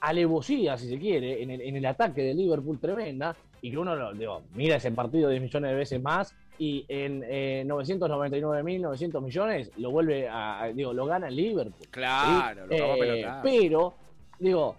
alevosía, 0.00 0.76
si 0.76 0.88
se 0.88 0.98
quiere, 0.98 1.42
en 1.42 1.50
el, 1.50 1.60
en 1.62 1.76
el 1.76 1.86
ataque 1.86 2.22
de 2.22 2.34
Liverpool 2.34 2.78
tremenda, 2.78 3.34
y 3.62 3.70
que 3.70 3.78
uno 3.78 3.94
lo, 3.96 4.12
digo, 4.14 4.42
mira 4.54 4.76
ese 4.76 4.90
partido 4.92 5.30
10 5.30 5.42
millones 5.42 5.70
de 5.70 5.76
veces 5.76 6.02
más, 6.02 6.34
y 6.58 6.84
en 6.88 7.22
eh, 7.26 7.64
999.900 7.66 9.20
millones 9.22 9.70
lo 9.76 9.90
vuelve 9.90 10.28
a, 10.28 10.62
a- 10.62 10.72
digo, 10.72 10.92
lo 10.92 11.06
gana 11.06 11.28
el 11.28 11.36
Liverpool. 11.36 11.86
Claro, 11.90 12.62
¿sí? 12.62 12.68
lo 12.68 12.74
Eh, 12.74 12.78
pero, 13.42 13.94
digo, 14.38 14.76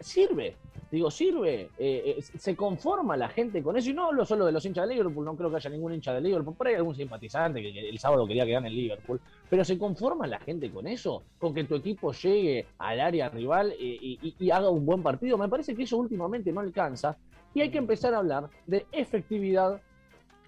sirve. 0.00 0.56
Digo, 0.90 1.08
sirve, 1.08 1.70
eh, 1.78 2.16
eh, 2.18 2.22
se 2.22 2.56
conforma 2.56 3.16
la 3.16 3.28
gente 3.28 3.62
con 3.62 3.76
eso, 3.76 3.90
y 3.90 3.94
no 3.94 4.06
hablo 4.06 4.24
solo 4.24 4.44
de 4.44 4.50
los 4.52 4.64
hinchas 4.64 4.88
de 4.88 4.94
Liverpool, 4.94 5.24
no 5.24 5.36
creo 5.36 5.48
que 5.48 5.56
haya 5.56 5.70
ningún 5.70 5.94
hincha 5.94 6.12
de 6.12 6.20
Liverpool, 6.20 6.56
por 6.56 6.66
ahí 6.66 6.74
algún 6.74 6.96
simpatizante 6.96 7.62
que, 7.62 7.88
el 7.88 7.98
sábado 8.00 8.26
quería 8.26 8.44
que 8.44 8.52
gane 8.52 8.68
el 8.68 8.74
Liverpool, 8.74 9.20
pero 9.48 9.64
se 9.64 9.78
conforma 9.78 10.26
la 10.26 10.40
gente 10.40 10.68
con 10.72 10.88
eso, 10.88 11.22
con 11.38 11.54
que 11.54 11.62
tu 11.62 11.76
equipo 11.76 12.12
llegue 12.12 12.66
al 12.78 12.98
área 13.00 13.28
rival 13.28 13.70
eh, 13.72 13.76
y- 13.78 14.34
y 14.38 14.50
haga 14.50 14.68
un 14.68 14.84
buen 14.84 15.02
partido. 15.02 15.38
Me 15.38 15.48
parece 15.48 15.76
que 15.76 15.84
eso 15.84 15.96
últimamente 15.96 16.50
no 16.50 16.58
alcanza, 16.60 17.16
y 17.54 17.60
hay 17.60 17.70
que 17.70 17.78
empezar 17.78 18.12
a 18.14 18.18
hablar 18.18 18.48
de 18.66 18.84
efectividad 18.90 19.80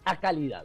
a 0.05 0.17
calidad. 0.19 0.65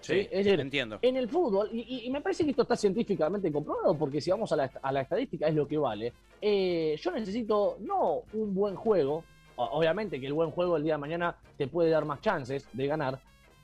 Sí, 0.00 0.28
Es 0.30 0.44
decir, 0.44 0.60
entiendo. 0.60 0.98
en 1.02 1.16
el 1.16 1.28
fútbol, 1.28 1.68
y, 1.72 1.80
y- 1.80 2.06
y 2.06 2.10
me 2.10 2.20
parece 2.20 2.44
que 2.44 2.50
esto 2.50 2.62
está 2.62 2.76
científicamente 2.76 3.50
comprobado, 3.50 3.96
porque 3.96 4.20
si 4.20 4.30
vamos 4.30 4.50
a 4.52 4.56
la, 4.56 4.70
a 4.80 4.92
la 4.92 5.00
estadística 5.02 5.48
es 5.48 5.54
lo 5.54 5.66
que 5.66 5.76
vale, 5.76 6.12
eh, 6.40 6.96
yo 7.00 7.10
necesito 7.10 7.76
no 7.80 8.22
un 8.32 8.54
buen 8.54 8.76
juego, 8.76 9.24
obviamente 9.56 10.20
que 10.20 10.26
el 10.26 10.32
buen 10.34 10.50
juego 10.52 10.76
el 10.76 10.84
día 10.84 10.94
de 10.94 10.98
mañana 10.98 11.36
te 11.56 11.66
puede 11.66 11.90
dar 11.90 12.04
más 12.04 12.20
chances 12.20 12.68
de 12.72 12.86
ganar, 12.86 13.18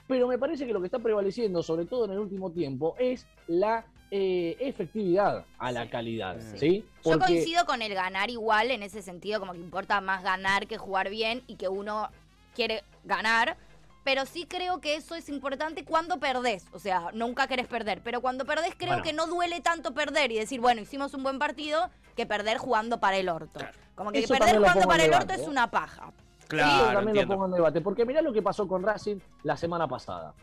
pero 0.09 0.27
me 0.27 0.37
parece 0.39 0.67
que 0.67 0.73
lo 0.73 0.81
que 0.81 0.87
está 0.87 0.99
prevaleciendo, 0.99 1.63
sobre 1.63 1.87
todo 1.87 2.07
en 2.07 2.11
el 2.13 2.19
último 2.19 2.51
tiempo, 2.51 2.95
es 2.99 3.27
la 3.47 3.87
eh, 4.11 4.57
efectividad 4.61 5.45
a 5.59 5.73
la 5.73 5.85
Sí. 5.85 5.89
calidad. 5.89 6.41
Sí. 6.41 6.59
¿sí? 6.59 6.85
Yo 7.05 7.19
coincido 7.19 7.65
con 7.65 7.81
el 7.81 7.95
ganar 7.95 8.29
igual, 8.31 8.71
en 8.71 8.83
ese 8.83 9.03
sentido, 9.03 9.41
como 9.41 9.53
que 9.53 9.59
importa 9.59 10.01
más 10.01 10.23
ganar 10.23 10.67
que 10.67 10.79
jugar 10.79 11.11
bien 11.11 11.43
y 11.47 11.57
que 11.57 11.69
uno 11.69 12.09
quiere 12.55 12.83
ganar. 13.05 13.57
Pero 14.05 14.27
sí 14.27 14.45
creo 14.47 14.81
que 14.81 14.97
eso 14.97 15.15
es 15.15 15.29
importante 15.31 15.85
cuando 15.85 16.19
perdés. 16.19 16.67
O 16.73 16.79
sea, 16.79 17.09
nunca 17.15 17.47
querés 17.47 17.67
perder. 17.67 18.03
Pero 18.05 18.21
cuando 18.21 18.45
perdés, 18.45 18.75
creo 18.77 18.91
Bueno. 18.91 19.03
que 19.03 19.13
no 19.15 19.27
duele 19.27 19.61
tanto 19.63 19.95
perder 19.95 20.31
y 20.31 20.39
decir, 20.39 20.61
bueno, 20.61 20.83
hicimos 20.83 21.15
un 21.15 21.23
buen 21.23 21.39
partido, 21.39 21.89
que 22.15 22.27
perder 22.27 22.59
jugando 22.59 23.01
para 23.01 23.17
el 23.17 23.29
orto. 23.31 23.59
Claro. 23.61 23.73
Como 23.95 24.13
que 24.13 24.19
Eso 24.21 24.29
perder 24.35 24.55
también 24.55 24.63
jugando 24.73 24.89
para 24.89 25.05
el 25.05 25.15
orto 25.15 25.33
es 25.35 25.41
¿eh? 25.41 25.49
una 25.49 25.71
paja. 25.71 26.13
Yo 26.43 26.49
Claro, 26.49 26.85
también 26.93 27.09
entiendo. 27.09 27.35
lo 27.35 27.39
pongo 27.41 27.47
en 27.47 27.53
debate, 27.55 27.81
porque 27.81 28.05
mirá 28.05 28.21
lo 28.21 28.33
que 28.33 28.43
pasó 28.43 28.69
con 28.69 28.83
Racing 28.83 29.17
la 29.43 29.57
semana 29.57 29.89
pasada. 29.89 30.35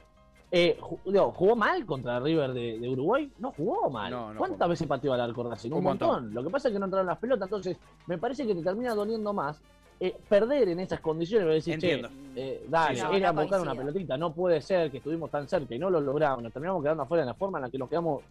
Eh, 0.54 0.78
digo, 1.06 1.32
¿Jugó 1.32 1.56
mal 1.56 1.86
contra 1.86 2.20
River 2.20 2.52
de, 2.54 2.80
de 2.80 2.90
Uruguay? 2.90 3.32
No 3.38 3.52
jugó 3.56 3.90
mal. 3.92 4.12
No, 4.12 4.34
no 4.34 4.38
¿Cuántas 4.40 4.58
jugó. 4.58 4.70
veces 4.70 4.88
pateó 4.88 5.14
al 5.14 5.22
arco 5.22 5.44
Racing? 5.44 5.70
Un, 5.72 5.78
Un 5.78 5.84
montón. 5.84 6.08
montón. 6.10 6.34
Lo 6.34 6.44
que 6.44 6.50
pasa 6.50 6.68
es 6.68 6.74
que 6.74 6.80
no 6.80 6.86
entraron 6.86 7.06
las 7.08 7.20
pelotas, 7.20 7.46
entonces 7.46 7.78
me 8.08 8.18
parece 8.18 8.46
que 8.48 8.56
te 8.56 8.64
termina 8.64 8.94
doliendo 8.96 9.32
más 9.32 9.62
eh, 10.04 10.16
perder 10.28 10.68
en 10.70 10.80
esas 10.80 11.00
condiciones. 11.00 11.48
y 11.48 11.54
decir, 11.54 11.80
che, 11.80 11.92
Entiendo. 11.94 12.10
eh, 12.36 12.66
dale, 12.68 12.96
Sí, 12.96 13.02
sí. 13.08 13.16
era 13.18 13.28
No, 13.28 13.34
no 13.36 13.42
buscar 13.44 13.62
una 13.62 13.76
pelotita. 13.76 14.18
No 14.18 14.34
puede 14.34 14.60
ser 14.60 14.90
que 14.90 14.98
estuvimos 14.98 15.30
tan 15.30 15.48
cerca 15.48 15.76
y 15.76 15.80
no 15.80 15.90
lo 15.92 16.02
logramos. 16.02 16.42
Nos 16.42 16.52
terminamos 16.52 16.82
quedando 16.82 17.04
afuera 17.04 17.22
en 17.24 17.28
la 17.28 17.34
forma 17.36 17.60
en 17.60 17.62
la 17.66 17.70
que 17.70 17.78
nos 17.78 17.88
quedamos 17.88 18.24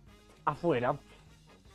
afuera. 0.45 0.97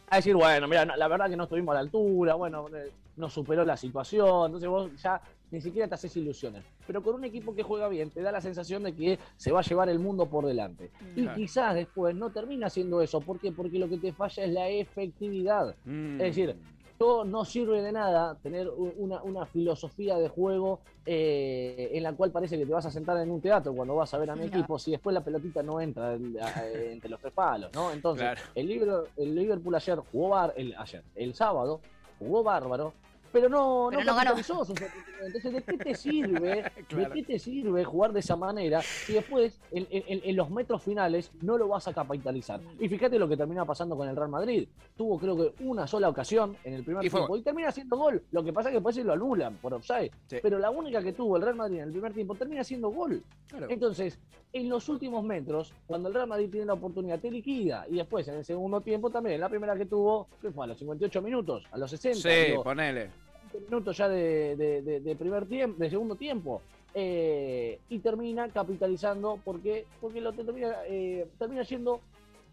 A 0.10 0.16
decir, 0.18 0.36
bueno, 0.36 0.68
mira, 0.68 0.84
no, 0.86 0.96
la 0.98 1.08
verdad 1.08 1.30
que 1.30 1.38
no 1.38 1.44
estuvimos 1.44 1.72
a 1.72 1.76
la 1.76 1.80
altura, 1.80 2.36
bueno, 2.36 2.68
eh, 2.76 2.92
nos 3.16 3.34
superó 3.34 3.64
la 3.66 3.78
situación, 3.78 4.48
entonces 4.48 4.70
vos 4.70 4.92
ya 5.02 5.20
ni 5.50 5.62
siquiera 5.62 5.88
te 5.88 5.96
haces 5.96 6.16
ilusiones. 6.18 6.64
Pero 6.86 7.02
con 7.02 7.16
un 7.16 7.24
equipo 7.24 7.56
que 7.56 7.64
juega 7.64 7.88
bien, 7.88 8.10
te 8.12 8.22
da 8.22 8.32
la 8.32 8.42
sensación 8.42 8.84
de 8.84 8.94
que 8.94 9.18
se 9.38 9.52
va 9.52 9.62
a 9.62 9.64
llevar 9.64 9.88
el 9.90 10.00
mundo 10.00 10.26
por 10.26 10.46
delante. 10.46 10.92
Y 11.16 11.22
Claro. 11.24 11.36
quizás 11.38 11.74
después 11.76 12.14
no 12.16 12.30
termina 12.32 12.70
siendo 12.70 13.02
eso. 13.02 13.22
¿Por 13.22 13.40
qué? 13.40 13.52
Porque 13.54 13.80
lo 13.80 13.88
que 13.88 13.98
te 13.98 14.12
falla 14.12 14.44
es 14.44 14.52
la 14.52 14.68
efectividad. 14.68 15.74
Mm. 15.86 16.16
Es 16.22 16.36
decir, 16.36 16.56
no, 17.00 17.26
no 17.26 17.46
sirve 17.46 17.82
de 17.82 17.92
nada 17.92 18.38
tener 18.42 18.70
una, 18.70 19.22
una 19.24 19.46
filosofía 19.46 20.18
de 20.18 20.30
juego 20.30 20.80
eh, 21.06 21.90
en 21.94 22.04
la 22.04 22.14
cual 22.14 22.32
parece 22.32 22.58
que 22.58 22.66
te 22.66 22.72
vas 22.74 22.86
a 22.86 22.92
sentar 22.92 23.18
en 23.18 23.30
un 23.30 23.42
teatro 23.42 23.74
cuando 23.74 23.96
vas 23.96 24.14
a 24.14 24.18
ver 24.18 24.30
a 24.30 24.36
mi 24.36 24.42
No. 24.44 24.48
equipo 24.48 24.80
si 24.80 24.92
después 24.92 25.14
la 25.14 25.24
pelotita 25.24 25.62
no 25.62 25.80
entra 25.82 26.14
entre 26.16 27.10
los 27.10 27.20
tres 27.20 27.34
palos, 27.34 27.72
¿no? 27.74 27.92
Entonces, 27.92 28.24
Claro. 28.26 28.42
el, 28.56 28.68
Liverpool, 28.68 29.10
el 29.18 29.36
Liverpool 29.36 29.76
ayer 29.76 30.00
jugó 30.12 30.30
bar, 30.30 30.54
el, 30.58 30.74
ayer, 30.78 31.04
el 31.16 31.34
sábado 31.36 31.82
jugó 32.18 32.44
bárbaro, 32.44 32.94
pero 33.36 33.50
no, 33.50 33.88
Pero 33.90 34.02
no 34.06 34.12
no 34.14 34.16
ganó. 34.16 34.32
oportunidades. 34.32 35.04
Entonces, 35.26 35.52
¿de 35.54 35.62
qué 35.64 35.78
te 35.78 35.96
sirve? 35.96 36.64
Claro. 36.88 37.10
¿De 37.10 37.16
qué 37.16 37.24
te 37.24 37.40
sirve 37.40 37.84
jugar 37.84 38.14
de 38.14 38.20
esa 38.22 38.36
manera 38.38 38.82
si 38.82 39.12
después 39.14 39.60
en, 39.72 39.86
en- 39.90 40.22
en 40.24 40.36
los 40.38 40.50
metros 40.52 40.82
finales 40.84 41.32
no 41.42 41.58
lo 41.58 41.68
vas 41.68 41.86
a 41.90 41.94
capitalizar? 41.94 42.62
Y 42.80 42.88
fíjate 42.88 43.20
lo 43.20 43.28
que 43.28 43.36
termina 43.36 43.66
pasando 43.66 43.98
con 43.98 44.08
el 44.08 44.16
Real 44.16 44.30
Madrid. 44.30 44.70
Tuvo 44.96 45.20
creo 45.20 45.36
que 45.36 45.54
una 45.66 45.86
sola 45.86 46.08
ocasión 46.08 46.56
en 46.64 46.76
el 46.76 46.84
primer 46.86 47.04
Y 47.04 47.10
fue 47.10 47.20
tiempo 47.22 47.36
y 47.38 47.42
termina 47.42 47.68
haciendo 47.70 47.98
gol. 47.98 48.24
Lo 48.32 48.42
que 48.42 48.54
pasa 48.54 48.70
es 48.70 48.72
que 48.74 48.78
después 48.78 48.96
se 48.96 49.04
lo 49.04 49.12
anulan 49.14 49.56
por 49.58 49.74
offside. 49.74 50.12
Sí. 50.28 50.38
Pero 50.42 50.58
la 50.60 50.70
única 50.70 51.04
que 51.04 51.12
tuvo 51.12 51.36
el 51.36 51.42
Real 51.44 51.56
Madrid 51.56 51.78
en 51.80 51.84
el 51.86 51.92
primer 51.92 52.14
tiempo 52.14 52.36
termina 52.36 52.64
siendo 52.64 52.90
gol. 52.90 53.22
Claro. 53.50 53.68
Entonces, 53.70 54.18
en 54.54 54.70
los 54.70 54.88
últimos 54.88 55.24
metros, 55.26 55.74
cuando 55.88 56.08
el 56.08 56.14
Real 56.16 56.28
Madrid 56.28 56.50
tiene 56.50 56.68
la 56.68 56.74
oportunidad, 56.74 57.20
te 57.20 57.30
liquida. 57.30 57.86
Y 57.90 57.96
después, 57.96 58.26
en 58.30 58.36
el 58.36 58.46
segundo 58.46 58.80
tiempo 58.80 59.10
también, 59.10 59.42
la 59.42 59.50
primera 59.50 59.76
que 59.76 59.86
tuvo, 59.86 60.30
¿qué 60.42 60.52
fue? 60.52 60.64
A 60.66 60.68
los 60.68 60.78
58 60.78 61.22
minutos, 61.22 61.66
a 61.72 61.78
los 61.78 61.90
60. 61.92 62.30
Sí, 62.30 62.52
digo, 62.52 62.64
ponele. 62.64 63.10
20 63.56 63.70
minutos 63.70 63.98
ya 63.98 64.08
de, 64.10 64.56
de- 65.02 65.16
primer 65.16 65.46
tiempo, 65.48 65.80
de 65.80 65.90
segundo 65.90 66.16
tiempo. 66.16 66.62
eh, 66.98 67.80
y 67.90 68.00
termina 68.00 68.48
capitalizando 68.50 69.38
porque, 69.44 69.86
porque 70.00 70.22
lo 70.22 70.32
termina, 70.32 70.76
eh, 70.88 71.28
termina 71.38 71.62
yendo 71.64 72.00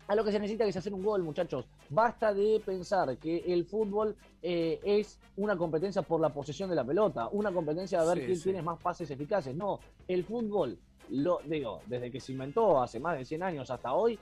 a 0.09 0.17
lo 0.17 0.25
que 0.25 0.33
se 0.33 0.41
necesita 0.41 0.65
que 0.65 0.71
es 0.71 0.77
hacer 0.77 0.93
un 0.93 1.05
gol, 1.05 1.23
muchachos. 1.23 1.65
Basta 1.91 2.35
de 2.35 2.61
pensar 2.65 3.17
que 3.19 3.37
el 3.47 3.65
fútbol 3.67 4.17
eh, 4.43 4.81
es 4.83 5.21
una 5.37 5.57
competencia 5.57 6.03
por 6.03 6.21
la 6.21 6.31
posesión 6.31 6.69
de 6.69 6.75
la 6.75 6.83
pelota, 6.85 7.29
una 7.29 7.53
competencia 7.53 8.01
de 8.01 8.07
ver 8.09 8.19
Sí, 8.19 8.25
quién 8.25 8.37
sí. 8.37 8.43
tiene 8.45 8.63
más 8.63 8.81
pases 8.81 9.09
eficaces. 9.13 9.55
No, 9.55 9.79
el 10.09 10.25
fútbol, 10.25 10.77
lo 11.11 11.39
digo, 11.45 11.81
desde 11.87 12.11
que 12.11 12.19
se 12.19 12.33
inventó 12.33 12.83
hace 12.83 12.99
más 12.99 13.17
de 13.17 13.25
100 13.25 13.45
años 13.45 13.71
hasta 13.71 13.93
hoy, 13.93 14.19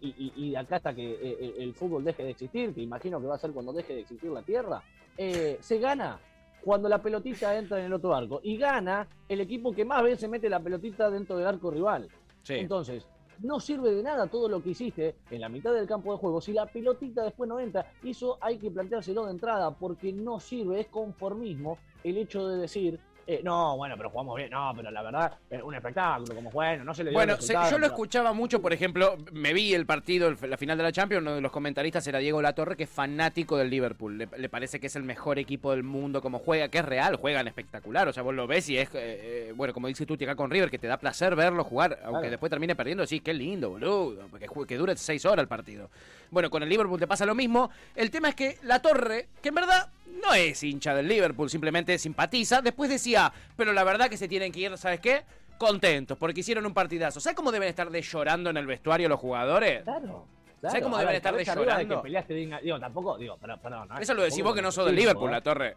y, 0.00 0.08
y- 0.16 0.32
y 0.46 0.50
de 0.50 0.56
acá 0.58 0.76
hasta 0.76 0.94
que 0.94 1.12
eh, 1.12 1.18
eh, 1.40 1.54
el 1.58 1.74
fútbol 1.74 2.02
deje 2.04 2.24
de 2.24 2.30
existir, 2.30 2.72
que 2.74 2.80
imagino 2.80 3.20
que 3.20 3.26
va 3.26 3.34
a 3.34 3.38
ser 3.38 3.52
cuando 3.52 3.72
deje 3.72 3.94
de 3.94 4.00
existir 4.00 4.30
la 4.30 4.42
Tierra, 4.42 4.82
eh, 5.18 5.58
se 5.60 5.78
gana 5.78 6.18
cuando 6.62 6.88
la 6.88 6.98
pelotita 7.02 7.56
entra 7.58 7.78
en 7.78 7.84
el 7.86 7.92
otro 7.92 8.14
arco. 8.14 8.40
Y 8.42 8.56
gana 8.56 9.06
el 9.28 9.40
equipo 9.42 9.74
que 9.74 9.84
más 9.84 10.02
veces 10.02 10.28
mete 10.30 10.48
la 10.48 10.60
pelotita 10.60 11.10
dentro 11.10 11.36
del 11.36 11.46
arco 11.46 11.70
rival. 11.70 12.08
Sí. 12.42 12.54
Entonces, 12.54 13.06
no 13.42 13.60
sirve 13.60 13.90
de 13.94 14.02
nada 14.02 14.26
todo 14.28 14.48
lo 14.48 14.62
que 14.62 14.70
hiciste 14.70 15.16
en 15.30 15.40
la 15.40 15.48
mitad 15.48 15.74
del 15.74 15.86
campo 15.86 16.12
de 16.12 16.18
juego 16.18 16.40
si 16.40 16.52
la 16.52 16.66
pelotita 16.66 17.22
después 17.24 17.48
no 17.48 17.60
entra. 17.60 17.92
Y 18.02 18.10
Eso 18.10 18.38
hay 18.40 18.56
que 18.58 18.70
planteárselo 18.70 19.26
de 19.26 19.32
entrada 19.32 19.70
porque 19.72 20.12
no 20.12 20.40
sirve, 20.40 20.80
es 20.80 20.86
conformismo 20.86 21.76
el 22.02 22.16
hecho 22.16 22.46
de 22.48 22.58
decir, 22.62 22.98
eh, 23.26 23.40
no, 23.42 23.76
bueno, 23.76 23.94
pero 23.96 24.10
jugamos 24.10 24.36
bien, 24.36 24.50
no, 24.50 24.72
pero 24.76 24.90
la 24.90 25.02
verdad, 25.02 25.32
es 25.50 25.62
un 25.62 25.74
espectáculo, 25.74 26.34
como 26.34 26.50
bueno, 26.50 26.84
no 26.84 26.94
se 26.94 27.04
le 27.04 27.10
dio 27.10 27.18
Bueno, 27.18 27.36
se- 27.40 27.54
yo 27.70 27.78
lo 27.78 27.86
escuchaba 27.86 28.32
mucho, 28.32 28.60
por 28.60 28.72
ejemplo, 28.72 29.16
me 29.32 29.52
vi 29.52 29.74
el 29.74 29.86
partido, 29.86 30.28
el- 30.28 30.38
la 30.50 30.56
final 30.56 30.76
de 30.76 30.84
la 30.84 30.92
Champions, 30.92 31.22
uno 31.22 31.34
de 31.34 31.40
los 31.40 31.52
comentaristas 31.52 32.06
era 32.06 32.18
Diego 32.18 32.40
Latorre, 32.42 32.76
que 32.76 32.84
es 32.84 32.90
fanático 32.90 33.56
del 33.56 33.70
Liverpool. 33.70 34.18
Le, 34.18 34.28
le 34.36 34.48
parece 34.48 34.80
que 34.80 34.86
es 34.88 34.96
el 34.96 35.02
mejor 35.04 35.38
equipo 35.38 35.70
del 35.70 35.82
mundo 35.82 36.20
como 36.22 36.38
juega, 36.38 36.68
que 36.68 36.78
es 36.78 36.84
real, 36.84 37.16
juegan 37.16 37.46
espectacular. 37.48 38.08
O 38.08 38.12
sea, 38.12 38.22
vos 38.22 38.34
lo 38.34 38.46
ves 38.46 38.68
y 38.68 38.78
es, 38.78 38.88
eh, 38.94 39.48
eh, 39.48 39.52
bueno, 39.56 39.72
como 39.74 39.88
dice 39.88 40.06
tú, 40.06 40.14
acá 40.14 40.34
con 40.36 40.50
River, 40.50 40.70
que 40.70 40.78
te 40.78 40.86
da 40.86 40.96
placer 40.98 41.34
verlo 41.36 41.64
jugar, 41.64 41.98
aunque 42.04 42.20
Claro. 42.20 42.30
después 42.30 42.50
termine 42.50 42.74
perdiendo, 42.76 43.06
sí, 43.06 43.20
qué 43.20 43.34
lindo, 43.34 43.70
boludo, 43.70 44.28
que, 44.38 44.66
que 44.66 44.76
dure 44.76 44.96
seis 44.96 45.24
horas 45.24 45.42
el 45.42 45.48
partido. 45.48 45.90
Bueno, 46.30 46.50
con 46.50 46.62
el 46.62 46.68
Liverpool 46.68 46.98
te 46.98 47.06
pasa 47.06 47.26
lo 47.26 47.34
mismo. 47.34 47.70
El 47.94 48.10
tema 48.10 48.28
es 48.28 48.34
que 48.34 48.58
La 48.62 48.80
Torre, 48.82 49.28
que 49.42 49.50
en 49.50 49.54
verdad 49.54 49.90
no 50.22 50.34
es 50.34 50.62
hincha 50.62 50.94
del 50.94 51.08
Liverpool, 51.08 51.50
simplemente 51.50 51.98
simpatiza, 51.98 52.62
después 52.62 52.90
decía, 52.90 53.32
pero 53.56 53.72
la 53.72 53.84
verdad 53.84 54.08
que 54.08 54.16
se 54.16 54.28
tienen 54.28 54.52
que 54.52 54.60
ir, 54.60 54.78
¿sabes 54.78 55.00
qué? 55.00 55.22
Contentos, 55.58 56.18
porque 56.18 56.40
hicieron 56.40 56.66
un 56.66 56.74
partidazo. 56.74 57.20
¿Sabes 57.20 57.36
cómo 57.36 57.52
deben 57.52 57.68
estar 57.68 57.88
de 57.90 58.02
llorando 58.02 58.50
en 58.50 58.56
el 58.56 58.66
vestuario 58.66 59.08
los 59.08 59.20
jugadores? 59.20 59.82
Claro. 59.82 60.26
¿Sabes 60.62 60.82
cómo 60.82 60.96
a 60.96 61.00
deben 61.00 61.10
ver, 61.12 61.16
estar 61.16 61.36
de 61.36 61.44
llorando? 61.44 61.96
que 61.96 62.02
peleaste 62.02 62.34
Digo, 62.34 62.80
tampoco, 62.80 63.18
digo, 63.18 63.38
no, 63.42 63.98
Eso 64.00 64.14
lo 64.14 64.22
decís 64.22 64.42
vos 64.42 64.54
que 64.54 64.62
no 64.62 64.72
sos 64.72 64.86
del 64.86 64.96
Liverpool, 64.96 65.28
¿eh? 65.28 65.32
la 65.32 65.40
torre. 65.42 65.76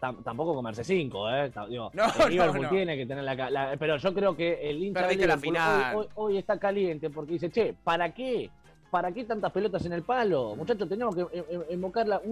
Tam- 0.00 0.22
tampoco 0.22 0.54
comerse 0.54 0.84
cinco, 0.84 1.30
¿eh? 1.30 1.50
Digo, 1.68 1.90
No, 1.94 2.04
el 2.24 2.30
Liverpool 2.30 2.56
no, 2.62 2.62
no. 2.64 2.68
tiene 2.70 2.96
que 2.96 3.06
tener 3.06 3.24
la, 3.24 3.34
la- 3.50 3.76
Pero 3.78 3.96
yo 3.98 4.14
creo 4.14 4.36
que 4.36 4.70
el 4.70 4.82
hincha 4.82 5.00
de 5.06 5.06
la 5.06 5.12
Liverpool 5.36 5.40
final. 5.42 5.94
Hoy, 5.96 6.06
hoy- 6.06 6.10
hoy 6.14 6.38
está 6.38 6.58
caliente 6.58 7.10
porque 7.10 7.32
dice, 7.34 7.50
che, 7.50 7.74
¿para 7.84 8.12
qué? 8.12 8.50
¿Para 8.96 9.12
qué 9.12 9.24
tantas 9.24 9.52
pelotas 9.52 9.84
en 9.84 9.92
el 9.92 10.04
palo? 10.04 10.56
Muchachos, 10.56 10.88
teníamos 10.88 11.14
que 11.14 11.20
eh, 11.20 11.44
eh, 11.50 11.66
invocar 11.74 12.08
la- 12.08 12.22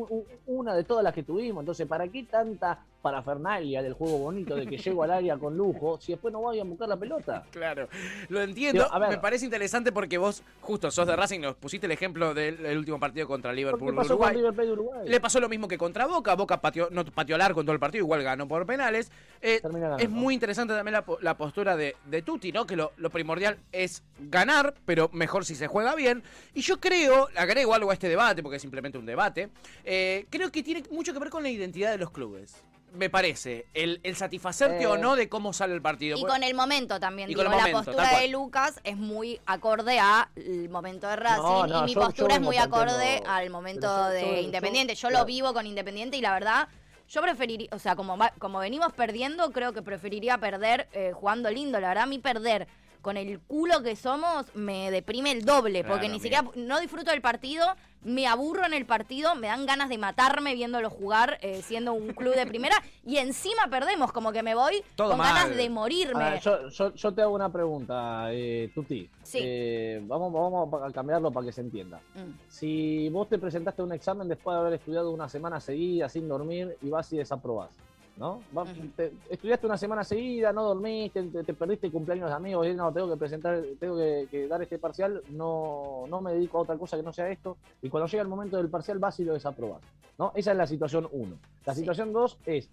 una 0.47 0.75
de 0.75 0.83
todas 0.85 1.05
las 1.05 1.13
que 1.13 1.23
tuvimos. 1.23 1.61
Entonces, 1.61 1.87
¿para 1.87 2.09
qué 2.09 2.23
tanta 2.23 2.79
parafernalia 3.05 3.83
del 3.83 3.93
juego 3.93 4.19
bonito 4.19 4.57
de 4.57 4.67
que 4.67 4.79
llego 4.79 5.03
al 5.03 5.11
área 5.11 5.37
con 5.37 5.57
lujo 5.57 6.01
si 6.01 6.13
después 6.13 6.33
no 6.33 6.41
voy 6.41 6.59
a 6.59 6.63
invocar 6.63 6.89
la 6.89 6.97
pelota? 6.97 7.45
Claro, 7.51 7.87
lo 8.31 8.41
entiendo. 8.41 8.83
Digo, 8.85 8.95
a 8.95 8.99
ver. 8.99 9.11
Me 9.11 9.19
parece 9.19 9.45
interesante 9.45 9.93
porque 9.93 10.17
vos, 10.17 10.43
justo, 10.63 10.91
sos 10.91 11.07
de 11.07 11.15
Racing, 11.15 11.41
nos 11.41 11.55
pusiste 11.57 11.85
el 11.87 11.93
ejemplo 11.93 12.33
del, 12.33 12.57
del 12.63 12.79
último 12.79 12.99
partido 12.99 13.27
contra 13.29 13.51
¿Por 13.51 13.57
Liverpool 13.57 13.95
pasó 13.95 14.15
Uruguay. 14.15 14.35
con 14.43 14.57
de 14.57 14.73
Uruguay? 14.73 15.09
Le 15.09 15.21
pasó 15.21 15.39
lo 15.39 15.49
mismo 15.51 15.69
que 15.69 15.77
contra 15.77 16.07
Boca. 16.07 16.35
Boca 16.35 16.61
pateó, 16.63 16.89
no 16.91 17.05
pateó 17.05 17.37
largo 17.37 17.61
en 17.61 17.67
todo 17.67 17.75
el 17.75 17.81
partido, 17.81 18.03
igual 18.05 18.23
ganó 18.23 18.49
por 18.49 18.65
penales. 18.65 19.13
Eh, 19.43 19.61
es 19.99 20.09
muy 20.09 20.33
interesante 20.33 20.73
también 20.73 20.95
la, 20.95 21.05
po- 21.05 21.19
la 21.21 21.37
postura 21.37 21.77
de, 21.77 21.95
de 22.07 22.23
Tuti, 22.23 22.53
¿no? 22.53 22.67
Que 22.67 22.75
lo, 22.77 22.93
lo 22.97 23.11
primordial 23.11 23.59
es 23.71 24.03
ganar, 24.19 24.75
pero 24.87 25.11
mejor 25.13 25.45
si 25.45 25.55
se 25.55 25.67
juega 25.67 25.95
bien. 25.95 26.23
Y 26.55 26.63
yo 26.63 26.81
creo, 26.81 27.29
agrego 27.37 27.75
algo 27.75 27.91
a 27.91 27.93
este 27.93 28.09
debate, 28.09 28.43
porque 28.43 28.57
es 28.57 28.63
simplemente 28.63 28.97
un 28.97 29.05
debate, 29.05 29.51
eh, 29.85 30.25
creo 30.31 30.51
que 30.51 30.63
tiene 30.63 30.83
mucho 30.91 31.13
que 31.13 31.19
ver 31.19 31.29
con 31.29 31.43
la 31.43 31.51
identidad 31.51 31.91
de 31.91 31.99
los 31.99 32.11
clubes. 32.11 32.65
Me 32.95 33.11
parece. 33.11 33.67
El, 33.75 34.01
el 34.05 34.17
satisfacerte 34.17 34.85
Eh. 34.85 34.87
o 34.87 34.97
no 34.97 35.17
de 35.17 35.29
cómo 35.29 35.53
sale 35.53 35.75
el 35.75 35.83
partido. 35.83 36.17
Y 36.17 36.23
con 36.25 36.43
el 36.43 36.55
momento 36.55 37.01
también. 37.01 37.29
Y 37.29 37.35
Digo, 37.35 37.43
con 37.43 37.53
el 37.53 37.59
la 37.59 37.65
momento, 37.67 37.91
postura 37.93 38.21
de 38.21 38.29
Lucas 38.29 38.81
es 38.85 38.97
muy 38.97 39.41
acorde 39.47 39.99
al 39.99 40.29
momento 40.71 41.09
de 41.09 41.17
Racing 41.17 41.43
No, 41.43 41.67
no, 41.67 41.83
y 41.83 41.85
mi 41.87 41.95
yo- 41.95 42.01
postura 42.01 42.29
yo 42.31 42.35
es 42.37 42.41
muy 42.41 42.57
acorde 42.57 43.23
al 43.27 43.51
momento 43.51 44.09
de 44.09 44.21
yo- 44.23 44.41
Independiente. 44.41 44.95
Yo, 44.95 45.11
lo 45.11 45.25
vivo 45.25 45.53
con 45.53 45.67
Independiente 45.67 46.17
y 46.17 46.21
la 46.21 46.33
verdad, 46.33 46.69
yo 47.09 47.21
preferiría, 47.21 47.69
o 47.73 47.79
sea, 47.79 47.97
como, 47.97 48.17
va- 48.17 48.33
como 48.39 48.61
venimos 48.61 48.93
perdiendo, 48.93 49.51
creo 49.51 49.73
que 49.73 49.83
preferiría 49.83 50.39
perder 50.39 50.89
eh, 50.93 51.13
jugando 51.15 51.51
lindo. 51.51 51.81
La 51.81 51.89
verdad, 51.89 52.05
a 52.05 52.07
mí 52.07 52.19
perder 52.19 52.67
con 53.05 53.17
el 53.19 53.39
culo 53.39 53.83
que 53.83 53.95
somos 53.95 54.47
me 54.57 54.91
deprime 54.91 55.31
el 55.31 55.45
doble, 55.45 55.85
porque 55.85 56.09
ni 56.09 56.19
siquiera 56.19 56.45
no 56.57 56.81
disfruto 56.81 57.11
del 57.13 57.21
partido, 57.21 57.67
me 58.03 58.27
aburro 58.27 58.65
en 58.67 58.73
el 58.73 58.87
partido, 58.87 59.35
me 59.35 59.47
dan 59.47 59.67
ganas 59.67 59.89
de 59.91 59.99
matarme 59.99 60.55
viéndolo 60.55 60.89
jugar, 60.91 61.39
eh, 61.43 61.61
siendo 61.63 61.93
un 61.93 62.09
club 62.15 62.35
de 62.35 62.47
primera, 62.47 62.75
y 63.05 63.19
encima 63.19 63.69
perdemos, 63.71 64.11
como 64.11 64.33
que 64.33 64.43
me 64.43 64.55
voy 64.55 64.83
Todo 64.97 65.11
con 65.11 65.19
mal. 65.19 65.35
ganas 65.35 65.57
de 65.57 65.69
morirme. 65.71 66.25
A 66.25 66.31
ver, 66.31 66.41
yo, 66.41 66.69
yo- 66.71 66.95
yo 66.95 67.13
te 67.13 67.21
hago 67.23 67.35
una 67.35 67.53
pregunta, 67.53 68.27
eh, 68.33 68.71
Tuti. 68.75 69.09
Sí. 69.23 69.39
Eh, 69.43 70.01
vamos, 70.05 70.33
vamos 70.33 70.83
a 70.83 70.91
cambiarlo 70.93 71.31
para 71.31 71.47
que 71.47 71.53
se 71.53 71.61
entienda. 71.61 72.01
Mm. 72.15 72.39
Si 72.49 73.09
vos 73.11 73.29
te 73.29 73.39
presentaste 73.39 73.83
a 73.83 73.85
un 73.85 73.93
examen 73.93 74.29
después 74.29 74.55
de 74.55 74.61
haber 74.61 74.73
estudiado 74.75 75.11
una 75.11 75.29
semana 75.29 75.61
seguida 75.61 76.09
sin 76.09 76.27
dormir 76.27 76.77
y 76.83 76.89
vas 76.89 77.13
y 77.13 77.19
desaprobás, 77.19 77.71
¿no? 78.17 78.41
Va- 78.57 78.65
te- 78.97 79.13
estudiaste 79.31 79.67
una 79.67 79.77
semana 79.77 80.05
seguida, 80.05 80.53
no 80.53 80.63
dormiste, 80.65 81.23
te, 81.25 81.45
te 81.45 81.55
perdiste 81.55 81.91
cumpleaños 81.91 82.29
de 82.29 82.35
amigos, 82.37 82.67
y 82.67 82.75
no, 82.75 82.93
tengo 82.93 83.11
que 83.11 83.17
presentar, 83.17 83.63
tengo 83.79 83.97
que, 83.97 84.29
que 84.31 84.47
dar 84.47 84.63
este 84.63 84.79
parcial, 84.79 85.23
no, 85.31 86.05
no 86.09 86.21
me 86.21 86.33
dedico 86.33 86.59
a 86.59 86.63
otra 86.63 86.77
cosa 86.77 86.97
que 86.97 87.03
no 87.03 87.13
sea 87.13 87.29
esto, 87.29 87.57
y 87.83 87.89
cuando 87.89 88.07
llega 88.07 88.23
el 88.23 88.29
momento 88.29 88.57
del 88.57 88.69
parcial 88.69 88.99
vas 88.99 89.19
y 89.21 89.25
lo 89.25 89.35
desaprobás, 89.35 89.83
¿no? 90.19 90.33
Esa 90.35 90.53
es 90.53 90.57
la 90.57 90.67
situación 90.67 91.09
1. 91.11 91.37
La 91.67 91.75
Sí. 91.75 91.81
situación 91.81 92.13
2 92.13 92.39
es, 92.47 92.69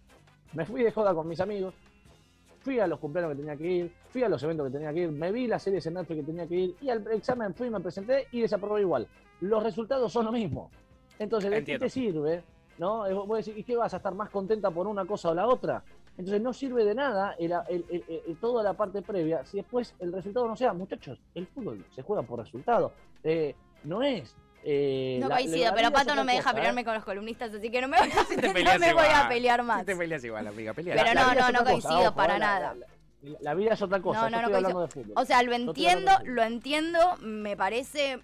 me 0.54 0.66
fui 0.66 0.84
de 0.84 0.92
joda 0.92 1.14
con 1.14 1.28
mis 1.28 1.40
amigos, 1.40 1.74
fui 2.62 2.80
a 2.80 2.86
los 2.86 3.00
cumpleaños 3.00 3.32
que 3.32 3.38
tenía 3.42 3.56
que 3.58 3.68
ir, 3.68 3.92
fui 4.12 4.22
a 4.24 4.30
los 4.30 4.44
eventos 4.44 4.68
que 4.68 4.74
tenía 4.74 4.94
que 4.94 5.00
ir, 5.02 5.12
me 5.12 5.32
vi 5.32 5.48
las 5.48 5.64
series 5.64 5.84
en 5.88 5.96
Netflix 5.96 6.20
que 6.20 6.26
tenía 6.28 6.48
que 6.48 6.56
ir 6.56 6.76
y 6.82 6.90
al 6.90 7.04
examen 7.12 7.56
fui, 7.56 7.72
me 7.72 7.80
presenté 7.80 8.28
y 8.32 8.42
desaprobé 8.42 8.82
igual. 8.82 9.08
Los 9.40 9.64
resultados 9.64 10.12
son 10.14 10.26
lo 10.26 10.32
mismo. 10.32 10.70
Entonces, 11.18 11.50
¿de 11.50 11.64
qué 11.64 11.80
te 11.80 11.90
sirve? 11.90 12.44
¿No? 12.82 13.04
Vos 13.28 13.46
decís, 13.46 13.60
¿y 13.60 13.64
qué 13.64 13.76
vas 13.76 13.94
a 13.94 13.98
estar 13.98 14.16
más 14.16 14.32
contenta 14.32 14.72
por 14.72 14.88
una 14.88 15.06
cosa 15.06 15.30
o 15.30 15.36
la 15.36 15.46
otra? 15.46 15.84
Entonces 16.18 16.42
no 16.42 16.52
sirve 16.52 16.84
de 16.84 16.96
nada 16.96 17.36
el- 17.38 17.52
el- 17.70 17.86
el- 17.92 18.22
el- 18.28 18.38
toda 18.38 18.64
la 18.64 18.74
parte 18.74 19.04
previa 19.04 19.46
si 19.46 19.58
después 19.58 19.94
el 20.00 20.12
resultado 20.12 20.48
no 20.48 20.56
sea. 20.56 20.74
Muchachos, 20.74 21.20
el 21.36 21.46
fútbol 21.46 21.86
se 21.96 22.02
juega 22.02 22.24
por 22.24 22.40
resultado. 22.40 22.92
Eh, 23.24 23.54
no 23.84 24.02
es... 24.02 24.36
eh, 24.64 25.20
No 25.22 25.28
la- 25.30 25.36
coincido, 25.36 25.66
la 25.66 25.76
pero 25.76 25.92
Pato 25.92 26.16
no 26.16 26.24
me 26.24 26.32
deja 26.34 26.44
cosa, 26.44 26.54
¿eh? 26.54 26.56
pelearme 26.56 26.84
con 26.84 26.96
los 26.96 27.06
columnistas, 27.06 27.54
así 27.54 27.70
que 27.70 27.82
no 27.82 27.88
me 27.88 28.00
voy 28.00 28.10
a, 28.10 28.26
te 28.42 28.48
no 28.48 28.54
peleas 28.54 28.80
me 28.80 28.94
voy 28.94 29.04
a 29.06 29.10
igual. 29.12 29.28
pelear 29.30 29.64
más. 29.64 29.86
Te 29.86 29.96
peleas 29.96 30.24
igual, 30.24 30.48
amiga, 30.48 30.74
pelea. 30.74 30.96
Pero 30.96 31.14
La 31.14 31.14
no, 31.14 31.28
no, 31.36 31.52
no 31.52 31.60
cosa, 31.60 31.64
coincido 31.72 32.00
ojo, 32.00 32.16
para 32.16 32.34
la- 32.40 32.46
nada. 32.48 32.76
La, 33.22 33.38
la 33.42 33.54
vida 33.54 33.74
es 33.74 33.82
otra 33.84 34.02
cosa. 34.02 34.22
No, 34.22 34.30
no, 34.32 34.38
no 34.38 34.38
estoy 34.48 34.56
hablando 34.56 34.82
de 34.82 34.88
coincido. 34.88 35.04
fútbol. 35.14 35.24
O 35.24 35.26
sea, 35.28 35.44
lo 35.44 35.54
entiendo, 35.54 36.12
lo 36.26 36.42
entiendo, 36.42 37.00
me 37.22 37.56
parece 37.56 38.20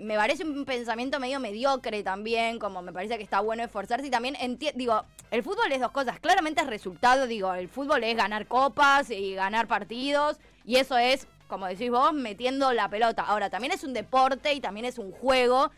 me 0.00 0.16
parece 0.16 0.44
un 0.44 0.64
pensamiento 0.64 1.18
medio 1.20 1.40
mediocre 1.40 2.02
también, 2.02 2.58
como 2.58 2.82
me 2.82 2.92
parece 2.92 3.16
que 3.16 3.22
está 3.24 3.40
bueno 3.40 3.62
esforzarse 3.64 4.06
y 4.06 4.10
también 4.10 4.36
digo, 4.74 5.04
el 5.30 5.42
fútbol 5.42 5.72
es 5.72 5.80
dos 5.80 5.90
cosas, 5.90 6.20
claramente 6.20 6.60
es 6.60 6.66
resultado, 6.66 7.26
digo, 7.26 7.52
el 7.54 7.68
fútbol 7.68 8.04
es 8.04 8.16
ganar 8.16 8.46
copas 8.46 9.10
y 9.10 9.34
ganar 9.34 9.66
partidos 9.66 10.38
y 10.64 10.76
eso 10.76 10.96
es, 10.98 11.26
como 11.48 11.66
decís 11.66 11.90
vos, 11.90 12.12
metiendo 12.12 12.72
la 12.72 12.88
pelota. 12.88 13.22
Ahora, 13.22 13.50
también 13.50 13.72
es 13.72 13.82
un 13.84 13.92
deporte 13.94 14.52
y 14.52 14.60
también 14.60 14.84
es 14.86 14.98
un 14.98 15.12
juego 15.12 15.70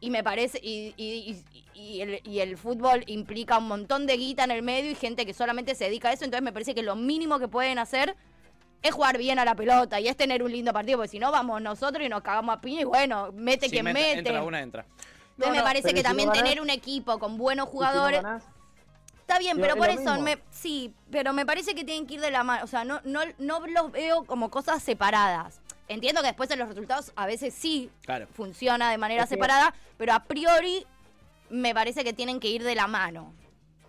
y 0.00 0.10
me 0.10 0.24
parece, 0.24 0.58
y, 0.62 0.94
y- 0.96 1.44
y- 1.54 1.64
y 1.74 2.00
el, 2.02 2.20
y 2.24 2.40
el 2.40 2.56
fútbol 2.58 3.04
implica 3.06 3.58
un 3.58 3.68
montón 3.68 4.06
de 4.06 4.16
guita 4.16 4.44
en 4.44 4.50
el 4.50 4.62
medio 4.62 4.90
y 4.90 4.94
gente 4.94 5.24
que 5.26 5.32
solamente 5.34 5.74
se 5.74 5.84
dedica 5.84 6.08
a 6.08 6.12
eso, 6.12 6.24
entonces 6.24 6.42
me 6.44 6.52
parece 6.52 6.74
que 6.74 6.82
lo 6.82 6.96
mínimo 6.96 7.38
que 7.38 7.48
pueden 7.48 7.78
hacer 7.78 8.16
es 8.82 8.92
jugar 8.94 9.18
bien 9.18 9.38
a 9.38 9.44
la 9.44 9.54
pelota 9.54 10.00
y 10.00 10.08
es 10.08 10.16
tener 10.16 10.42
un 10.42 10.50
lindo 10.52 10.72
partido, 10.72 10.98
porque 10.98 11.08
si 11.08 11.18
no 11.18 11.30
vamos 11.30 11.60
nosotros 11.60 12.04
y 12.04 12.08
nos 12.08 12.22
cagamos 12.22 12.56
a 12.56 12.60
piña 12.60 12.80
y 12.82 12.84
bueno, 12.84 13.30
mete 13.32 13.68
quien 13.68 13.84
mete- 13.84 14.00
mete. 14.16 14.18
Entra 14.20 14.42
una, 14.42 14.60
entra. 14.60 14.86
Entonces 15.36 15.56
me 15.56 15.62
parece 15.62 15.90
que 15.90 15.98
si 15.98 16.02
no 16.02 16.08
también 16.08 16.28
ganás- 16.28 16.42
tener 16.44 16.60
un 16.60 16.70
equipo 16.70 17.18
con 17.18 17.36
buenos 17.38 17.66
¿Y 17.66 17.70
si 17.70 17.72
no 17.76 17.78
jugadores... 17.78 18.22
Está 19.20 19.38
bien, 19.38 19.58
pero 19.60 19.74
es 19.74 19.76
por 19.78 19.88
eso, 19.88 20.20
me, 20.20 20.38
sí, 20.50 20.92
pero 21.08 21.32
me 21.32 21.46
parece 21.46 21.72
que 21.76 21.84
tienen 21.84 22.04
que 22.08 22.14
ir 22.14 22.20
de 22.20 22.32
la 22.32 22.42
mano. 22.42 22.64
O 22.64 22.66
sea, 22.66 22.82
no, 22.82 23.00
no, 23.04 23.20
no 23.38 23.64
los 23.68 23.92
veo 23.92 24.24
como 24.24 24.50
cosas 24.50 24.82
separadas. 24.82 25.60
Entiendo 25.86 26.20
que 26.20 26.26
después 26.28 26.50
en 26.50 26.58
los 26.58 26.66
resultados 26.68 27.12
a 27.14 27.26
veces 27.26 27.54
sí 27.54 27.90
Claro. 28.02 28.26
funciona 28.34 28.90
de 28.90 28.98
manera 28.98 29.22
Es 29.22 29.28
que- 29.28 29.36
separada, 29.36 29.72
pero 29.98 30.14
a 30.14 30.24
priori 30.24 30.84
me 31.48 31.72
parece 31.74 32.02
que 32.02 32.12
tienen 32.12 32.40
que 32.40 32.48
ir 32.48 32.64
de 32.64 32.74
la 32.74 32.88
mano. 32.88 33.32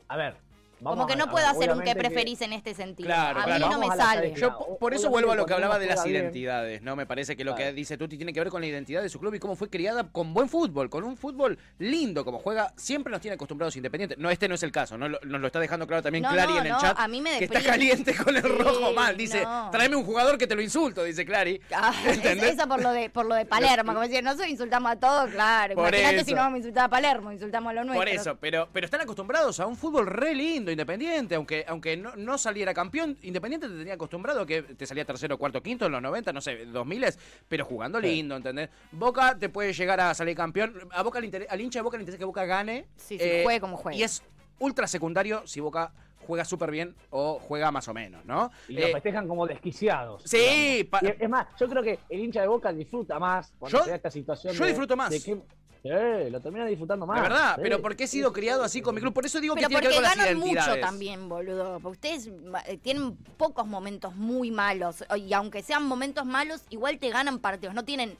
A 0.09 0.15
ver. 0.15 0.37
Como 0.83 1.05
que 1.07 1.15
no 1.15 1.25
a 1.25 1.29
puedo 1.29 1.47
hacer 1.47 1.71
un 1.71 1.81
que- 1.81 1.95
preferís 1.95 2.41
en 2.41 2.53
este 2.53 2.73
sentido. 2.73 3.07
Claro, 3.07 3.39
a 3.39 3.43
claro. 3.43 3.67
mí 3.67 3.73
no 3.73 3.79
me 3.87 3.95
sale. 3.95 4.33
Yo 4.35 4.57
po- 4.57 4.77
por 4.79 4.93
eso 4.93 5.07
Obviamente 5.07 5.09
vuelvo 5.09 5.31
a 5.31 5.35
lo 5.35 5.45
que 5.45 5.53
hablaba 5.53 5.77
de 5.79 5.85
las 5.87 6.03
bien- 6.03 6.15
identidades, 6.23 6.81
¿no? 6.81 6.95
Me 6.95 7.05
parece 7.05 7.35
que 7.37 7.43
lo 7.43 7.53
que 7.55 7.71
dice 7.73 7.97
Tuti 7.97 8.17
tiene 8.17 8.33
que 8.33 8.39
ver 8.39 8.49
con 8.49 8.61
la 8.61 8.67
identidad 8.67 9.01
de 9.01 9.09
su 9.09 9.19
club 9.19 9.33
y 9.35 9.39
cómo 9.39 9.55
fue 9.55 9.69
criada 9.69 10.05
con 10.11 10.33
buen 10.33 10.49
fútbol, 10.49 10.89
con 10.89 11.03
un 11.03 11.17
fútbol 11.17 11.57
lindo, 11.77 12.25
como 12.25 12.39
juega, 12.39 12.73
siempre 12.75 13.11
nos 13.11 13.21
tiene 13.21 13.35
acostumbrados 13.35 13.75
Independiente. 13.75 14.15
No, 14.17 14.29
este 14.29 14.47
no 14.47 14.55
es 14.55 14.63
el 14.63 14.71
caso, 14.71 14.97
¿no? 14.97 15.07
Lo- 15.07 15.19
nos 15.23 15.39
lo 15.41 15.47
está 15.47 15.59
dejando 15.59 15.85
claro 15.87 16.01
también 16.01 16.23
No, 16.23 16.29
Clary 16.31 16.53
no, 16.53 16.59
en 16.59 16.65
el 16.65 16.71
no, 16.73 16.81
chat, 16.81 16.97
a 16.99 17.07
mí 17.07 17.21
me 17.21 17.37
que 17.37 17.45
está 17.45 17.61
caliente 17.61 18.15
con 18.15 18.35
el 18.35 18.41
Sí, 18.43 18.47
rojo 18.49 18.93
mal. 18.93 19.15
Dice, 19.15 19.43
no. 19.43 19.69
tráeme 19.71 19.95
un 19.95 20.03
jugador 20.03 20.37
que 20.37 20.47
te 20.47 20.55
lo 20.55 20.61
insulto, 20.61 21.03
dice 21.03 21.25
Clary. 21.25 21.61
Ah, 21.75 21.93
eso 22.07 22.67
por 22.67 22.81
lo 22.81 22.91
de 22.91 23.09
por 23.09 23.25
lo 23.25 23.35
de 23.35 23.45
Palermo, 23.45 23.93
como 23.93 24.01
decir, 24.05 24.23
nosotros 24.23 24.49
insultamos 24.49 24.91
a 24.91 24.95
todos, 24.95 25.29
claro. 25.29 25.75
Por 25.75 25.89
Imagínate 25.93 26.23
si 26.25 26.31
no 26.33 26.37
vamos 26.41 26.55
a 26.55 26.57
insultar 26.57 26.85
a 26.85 26.89
Palermo, 26.89 27.31
insultamos 27.31 27.69
a 27.69 27.73
lo 27.73 27.83
nuestro. 27.83 27.99
Por 27.99 28.09
eso, 28.09 28.35
pero, 28.39 28.67
pero 28.73 28.85
están 28.85 29.01
acostumbrados 29.01 29.59
a 29.59 29.67
un 29.67 29.75
fútbol 29.75 30.07
re 30.07 30.33
lindo, 30.33 30.70
Independiente, 30.71 31.35
aunque, 31.35 31.65
aunque 31.67 31.97
no, 31.97 32.15
no 32.15 32.37
saliera 32.37 32.73
campeón, 32.73 33.17
Independiente 33.21 33.67
te 33.67 33.75
tenía 33.75 33.93
acostumbrado 33.95 34.41
a 34.41 34.45
que 34.45 34.61
te 34.63 34.85
salía 34.85 35.05
tercero, 35.05 35.37
cuarto, 35.37 35.61
quinto 35.61 35.85
en 35.85 35.91
los 35.91 36.01
90, 36.01 36.33
no 36.33 36.41
sé, 36.41 36.65
2000, 36.65 37.05
pero 37.47 37.65
jugando 37.65 37.99
Sí. 37.99 38.07
lindo, 38.07 38.35
¿entendés? 38.35 38.69
Boca 38.91 39.37
te 39.37 39.49
puede 39.49 39.73
llegar 39.73 39.99
a 39.99 40.13
salir 40.13 40.35
campeón, 40.35 40.73
a 40.91 41.03
Boca 41.03 41.19
al 41.19 41.61
hincha 41.61 41.79
de 41.79 41.83
Boca 41.83 41.97
le 41.97 42.03
interesa 42.03 42.17
que 42.19 42.25
Boca 42.25 42.45
gane. 42.45 42.87
Sí, 42.95 43.17
juegue 43.17 43.59
como 43.59 43.77
juegue. 43.77 43.99
Y 43.99 44.03
es 44.03 44.23
ultra 44.59 44.87
secundario 44.87 45.41
si 45.45 45.59
Boca 45.59 45.91
juega 46.27 46.45
súper 46.45 46.69
bien 46.71 46.95
o 47.09 47.39
juega 47.39 47.71
más 47.71 47.87
o 47.87 47.93
menos, 47.93 48.23
¿no? 48.25 48.51
Y 48.69 48.73
lo 48.73 48.87
Eh, 48.87 48.91
festejan 48.93 49.27
como 49.27 49.47
desquiciados. 49.47 50.21
sí, 50.25 50.87
pa- 50.89 50.99
es 50.99 51.29
más, 51.29 51.47
yo 51.59 51.67
creo 51.67 51.81
que 51.83 51.99
el 52.09 52.19
hincha 52.19 52.41
de 52.41 52.47
Boca 52.47 52.71
disfruta 52.71 53.17
más 53.19 53.51
cuando 53.57 53.79
Yo- 53.79 53.83
se 53.83 53.89
da 53.89 53.95
esta 53.95 54.11
situación. 54.11 54.53
yo 54.53 54.61
de- 54.63 54.69
disfruto 54.69 54.95
más. 54.95 55.09
de 55.09 55.21
que- 55.21 55.41
Sí, 55.83 55.89
lo 56.29 56.39
termina 56.39 56.65
disfrutando 56.67 57.07
más. 57.07 57.15
de 57.17 57.21
verdad, 57.23 57.55
sí. 57.55 57.61
pero 57.63 57.81
porque 57.81 58.03
he 58.03 58.07
sido 58.07 58.31
criado 58.31 58.63
así 58.63 58.81
con 58.83 58.93
mi 58.93 59.01
club, 59.01 59.13
por 59.13 59.25
eso 59.25 59.39
digo 59.41 59.55
Pero 59.55 59.67
que 59.67 59.75
tiene 59.75 59.81
que 59.81 59.87
porque 59.95 59.99
ver 60.01 60.09
con 60.11 60.17
las 60.17 60.27
ganan 60.27 60.39
mucho 60.69 60.79
también, 60.79 61.27
boludo. 61.29 61.79
Porque 61.79 61.97
ustedes 62.07 62.29
eh, 62.67 62.77
tienen 62.77 63.15
pocos 63.37 63.65
momentos 63.65 64.15
muy 64.15 64.51
malos. 64.51 65.03
Y 65.17 65.33
aunque 65.33 65.63
sean 65.63 65.83
momentos 65.87 66.25
malos, 66.25 66.61
igual 66.69 66.99
te 66.99 67.09
ganan 67.09 67.39
partidos. 67.39 67.73
No 67.73 67.83
tienen 67.83 68.15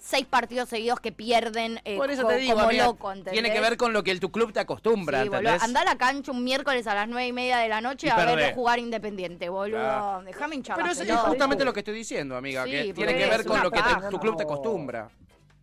seis 0.00 0.26
partidos 0.26 0.68
seguidos 0.68 0.98
que 1.00 1.12
pierden 1.12 1.80
eh, 1.84 1.96
Por 1.96 2.10
eso 2.10 2.22
co- 2.22 2.28
te 2.28 2.36
digo, 2.38 2.54
como 2.54 2.66
amiga, 2.68 2.86
loco, 2.86 3.10
¿entendés? 3.12 3.32
tiene 3.32 3.52
que 3.52 3.60
ver 3.60 3.76
con 3.76 3.92
lo 3.92 4.02
que 4.02 4.10
el, 4.12 4.18
tu 4.20 4.30
club 4.32 4.52
te 4.52 4.60
acostumbra, 4.60 5.22
Sí, 5.22 5.28
boludo. 5.28 5.40
¿entendés? 5.50 5.62
Andá 5.62 5.80
a 5.82 5.84
la 5.84 5.98
cancha 5.98 6.32
un 6.32 6.42
miércoles 6.42 6.86
a 6.88 6.94
las 6.96 7.08
nueve 7.08 7.28
y 7.28 7.32
media 7.32 7.58
de 7.58 7.68
la 7.68 7.80
noche 7.80 8.08
Y 8.08 8.10
a 8.10 8.16
perdés. 8.16 8.36
verlo 8.36 8.54
jugar 8.54 8.78
Independiente, 8.80 9.48
boludo. 9.48 9.78
Claro. 9.78 10.22
Déjame 10.24 10.56
hinchar 10.56 10.76
Pero 10.76 10.90
es, 10.90 11.00
es 11.00 11.16
justamente 11.16 11.64
lo 11.64 11.72
que 11.72 11.80
estoy 11.80 11.94
diciendo, 11.94 12.36
amiga, 12.36 12.64
Sí, 12.64 12.70
que 12.72 12.78
porque 12.78 12.92
tiene 12.94 13.14
que 13.18 13.26
ver 13.30 13.44
con 13.44 13.62
lo 13.62 13.70
que 13.70 13.80
te- 13.82 14.08
tu 14.10 14.18
club 14.18 14.36
te 14.36 14.42
acostumbra. 14.42 15.08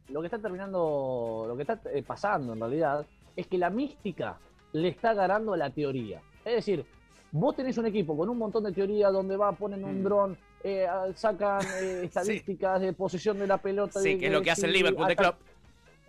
Lo 0.09 0.21
que 0.21 0.27
está 0.27 0.37
terminando, 0.37 1.45
lo 1.47 1.55
que 1.55 1.63
está 1.63 1.79
eh, 1.91 2.03
pasando 2.03 2.53
en 2.53 2.59
realidad, 2.59 3.05
es 3.35 3.47
que 3.47 3.57
la 3.57 3.69
mística 3.69 4.37
le 4.73 4.89
está 4.89 5.13
ganando 5.13 5.53
a 5.53 5.57
la 5.57 5.69
teoría. 5.71 6.21
Es 6.43 6.55
decir, 6.55 6.85
vos 7.31 7.55
tenés 7.55 7.77
un 7.77 7.87
equipo 7.87 8.15
con 8.15 8.29
un 8.29 8.37
montón 8.37 8.63
de 8.65 8.71
teoría 8.71 9.09
donde 9.09 9.35
va, 9.35 9.51
ponen 9.53 9.83
un 9.83 10.01
Mm. 10.01 10.03
dron, 10.03 10.37
eh, 10.63 10.87
sacan 11.15 11.61
eh, 11.81 12.01
estadísticas 12.45 12.81
de 12.81 12.93
posesión 12.93 13.39
de 13.39 13.47
la 13.47 13.57
pelota. 13.57 13.99
Sí, 13.99 14.13
de- 14.13 14.17
que 14.19 14.25
es 14.27 14.31
lo 14.31 14.41
que 14.41 14.51
hace 14.51 14.67
el 14.67 14.73
Liverpool 14.73 15.07
de 15.07 15.15
Klopp. 15.15 15.35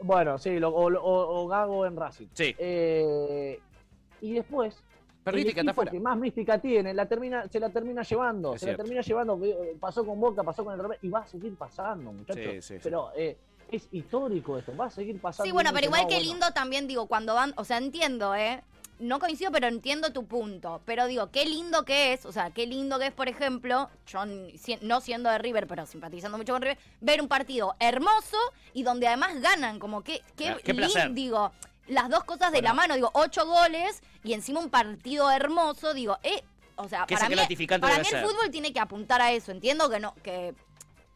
Bueno, 0.03 0.37
sí, 0.37 0.59
lo- 0.59 0.69
o, 0.75 0.93
o- 0.93 1.45
o 1.45 1.49
Gago 1.49 1.87
en 1.87 1.97
Racing. 1.97 2.27
Sí. 2.35 2.55
Eh, 2.59 3.59
y 4.21 4.35
después, 4.35 4.83
el 5.25 5.39
equipo 5.39 5.71
afuera. 5.71 5.91
que 5.91 6.01
más 6.01 6.19
mística 6.19 6.59
tiene, 6.59 6.93
la 6.93 7.07
termina, 7.07 7.49
se 7.49 7.59
la 7.59 7.71
termina 7.71 8.03
llevando, 8.03 8.55
Es 8.55 8.61
se 8.61 8.73
la 8.73 8.77
termina 8.77 9.01
llevando, 9.01 9.41
pasó 9.81 10.05
con 10.05 10.21
Boca, 10.21 10.43
pasó 10.43 10.65
con 10.65 10.75
el 10.75 10.81
Real 10.87 10.99
y 11.01 11.09
va 11.09 11.21
a 11.21 11.27
seguir 11.27 11.55
pasando, 11.57 12.13
muchachos. 12.13 12.45
Sí, 12.45 12.61
sí, 12.63 12.75
sí. 12.75 12.81
Pero 12.83 13.09
eh, 13.17 13.37
es 13.71 13.89
histórico 13.93 14.59
esto, 14.59 14.77
va 14.77 14.87
a 14.87 14.91
seguir 14.91 15.21
pasando. 15.21 15.45
Sí, 15.45 15.53
bueno, 15.53 15.71
pero 15.73 15.87
igual 15.87 16.03
no, 16.03 16.09
que 16.09 16.15
bueno, 16.17 16.31
lindo 16.33 16.51
también, 16.53 16.87
digo, 16.87 17.07
cuando 17.07 17.35
van, 17.35 17.53
o 17.57 17.65
sea, 17.65 17.79
entiendo, 17.79 18.35
¿eh? 18.35 18.63
No 18.99 19.19
coincido, 19.19 19.53
pero 19.53 19.67
entiendo 19.67 20.11
tu 20.13 20.25
punto. 20.25 20.81
Pero 20.87 21.07
digo, 21.07 21.31
qué 21.31 21.45
lindo 21.45 21.85
que 21.85 22.15
es, 22.15 22.25
o 22.25 22.33
sea, 22.33 22.51
qué 22.51 22.67
lindo 22.67 22.99
que 22.99 23.09
es, 23.09 23.13
por 23.13 23.29
ejemplo, 23.29 23.91
yo 24.07 24.21
no 24.81 25.01
siendo 25.03 25.29
de 25.29 25.37
River, 25.39 25.67
pero 25.67 25.85
simpatizando 25.85 26.39
mucho 26.39 26.55
con 26.55 26.63
River, 26.63 26.79
ver 27.03 27.21
un 27.21 27.29
partido 27.29 27.77
hermoso 27.79 28.39
y 28.73 28.85
donde 28.85 29.07
además 29.07 29.41
ganan, 29.43 29.79
como 29.79 30.03
que, 30.03 30.23
qué, 30.37 30.57
qué 30.65 30.73
lin- 30.73 30.77
placer. 30.77 31.13
digo, 31.13 31.53
las 31.89 32.09
dos 32.09 32.25
cosas 32.25 32.53
de 32.53 32.63
la 32.63 32.73
mano, 32.73 32.95
digo, 32.95 33.11
ocho 33.13 33.47
goles 33.47 34.03
y 34.25 34.33
encima 34.33 34.61
un 34.61 34.71
partido 34.71 35.31
hermoso, 35.31 35.93
digo, 35.93 36.17
eh, 36.23 36.43
o 36.77 36.89
sea, 36.89 37.07
para 37.07 37.29
mí, 37.29 37.35
gratificante 37.35 37.83
para 37.87 37.99
mí 37.99 38.01
el 38.01 38.07
ser. 38.07 38.25
fútbol 38.25 38.51
tiene 38.51 38.73
que 38.73 38.81
apuntar 38.81 39.21
a 39.21 39.31
eso, 39.33 39.53
entiendo 39.53 39.91
que 39.91 40.01
no, 40.01 40.15
que, 40.23 40.55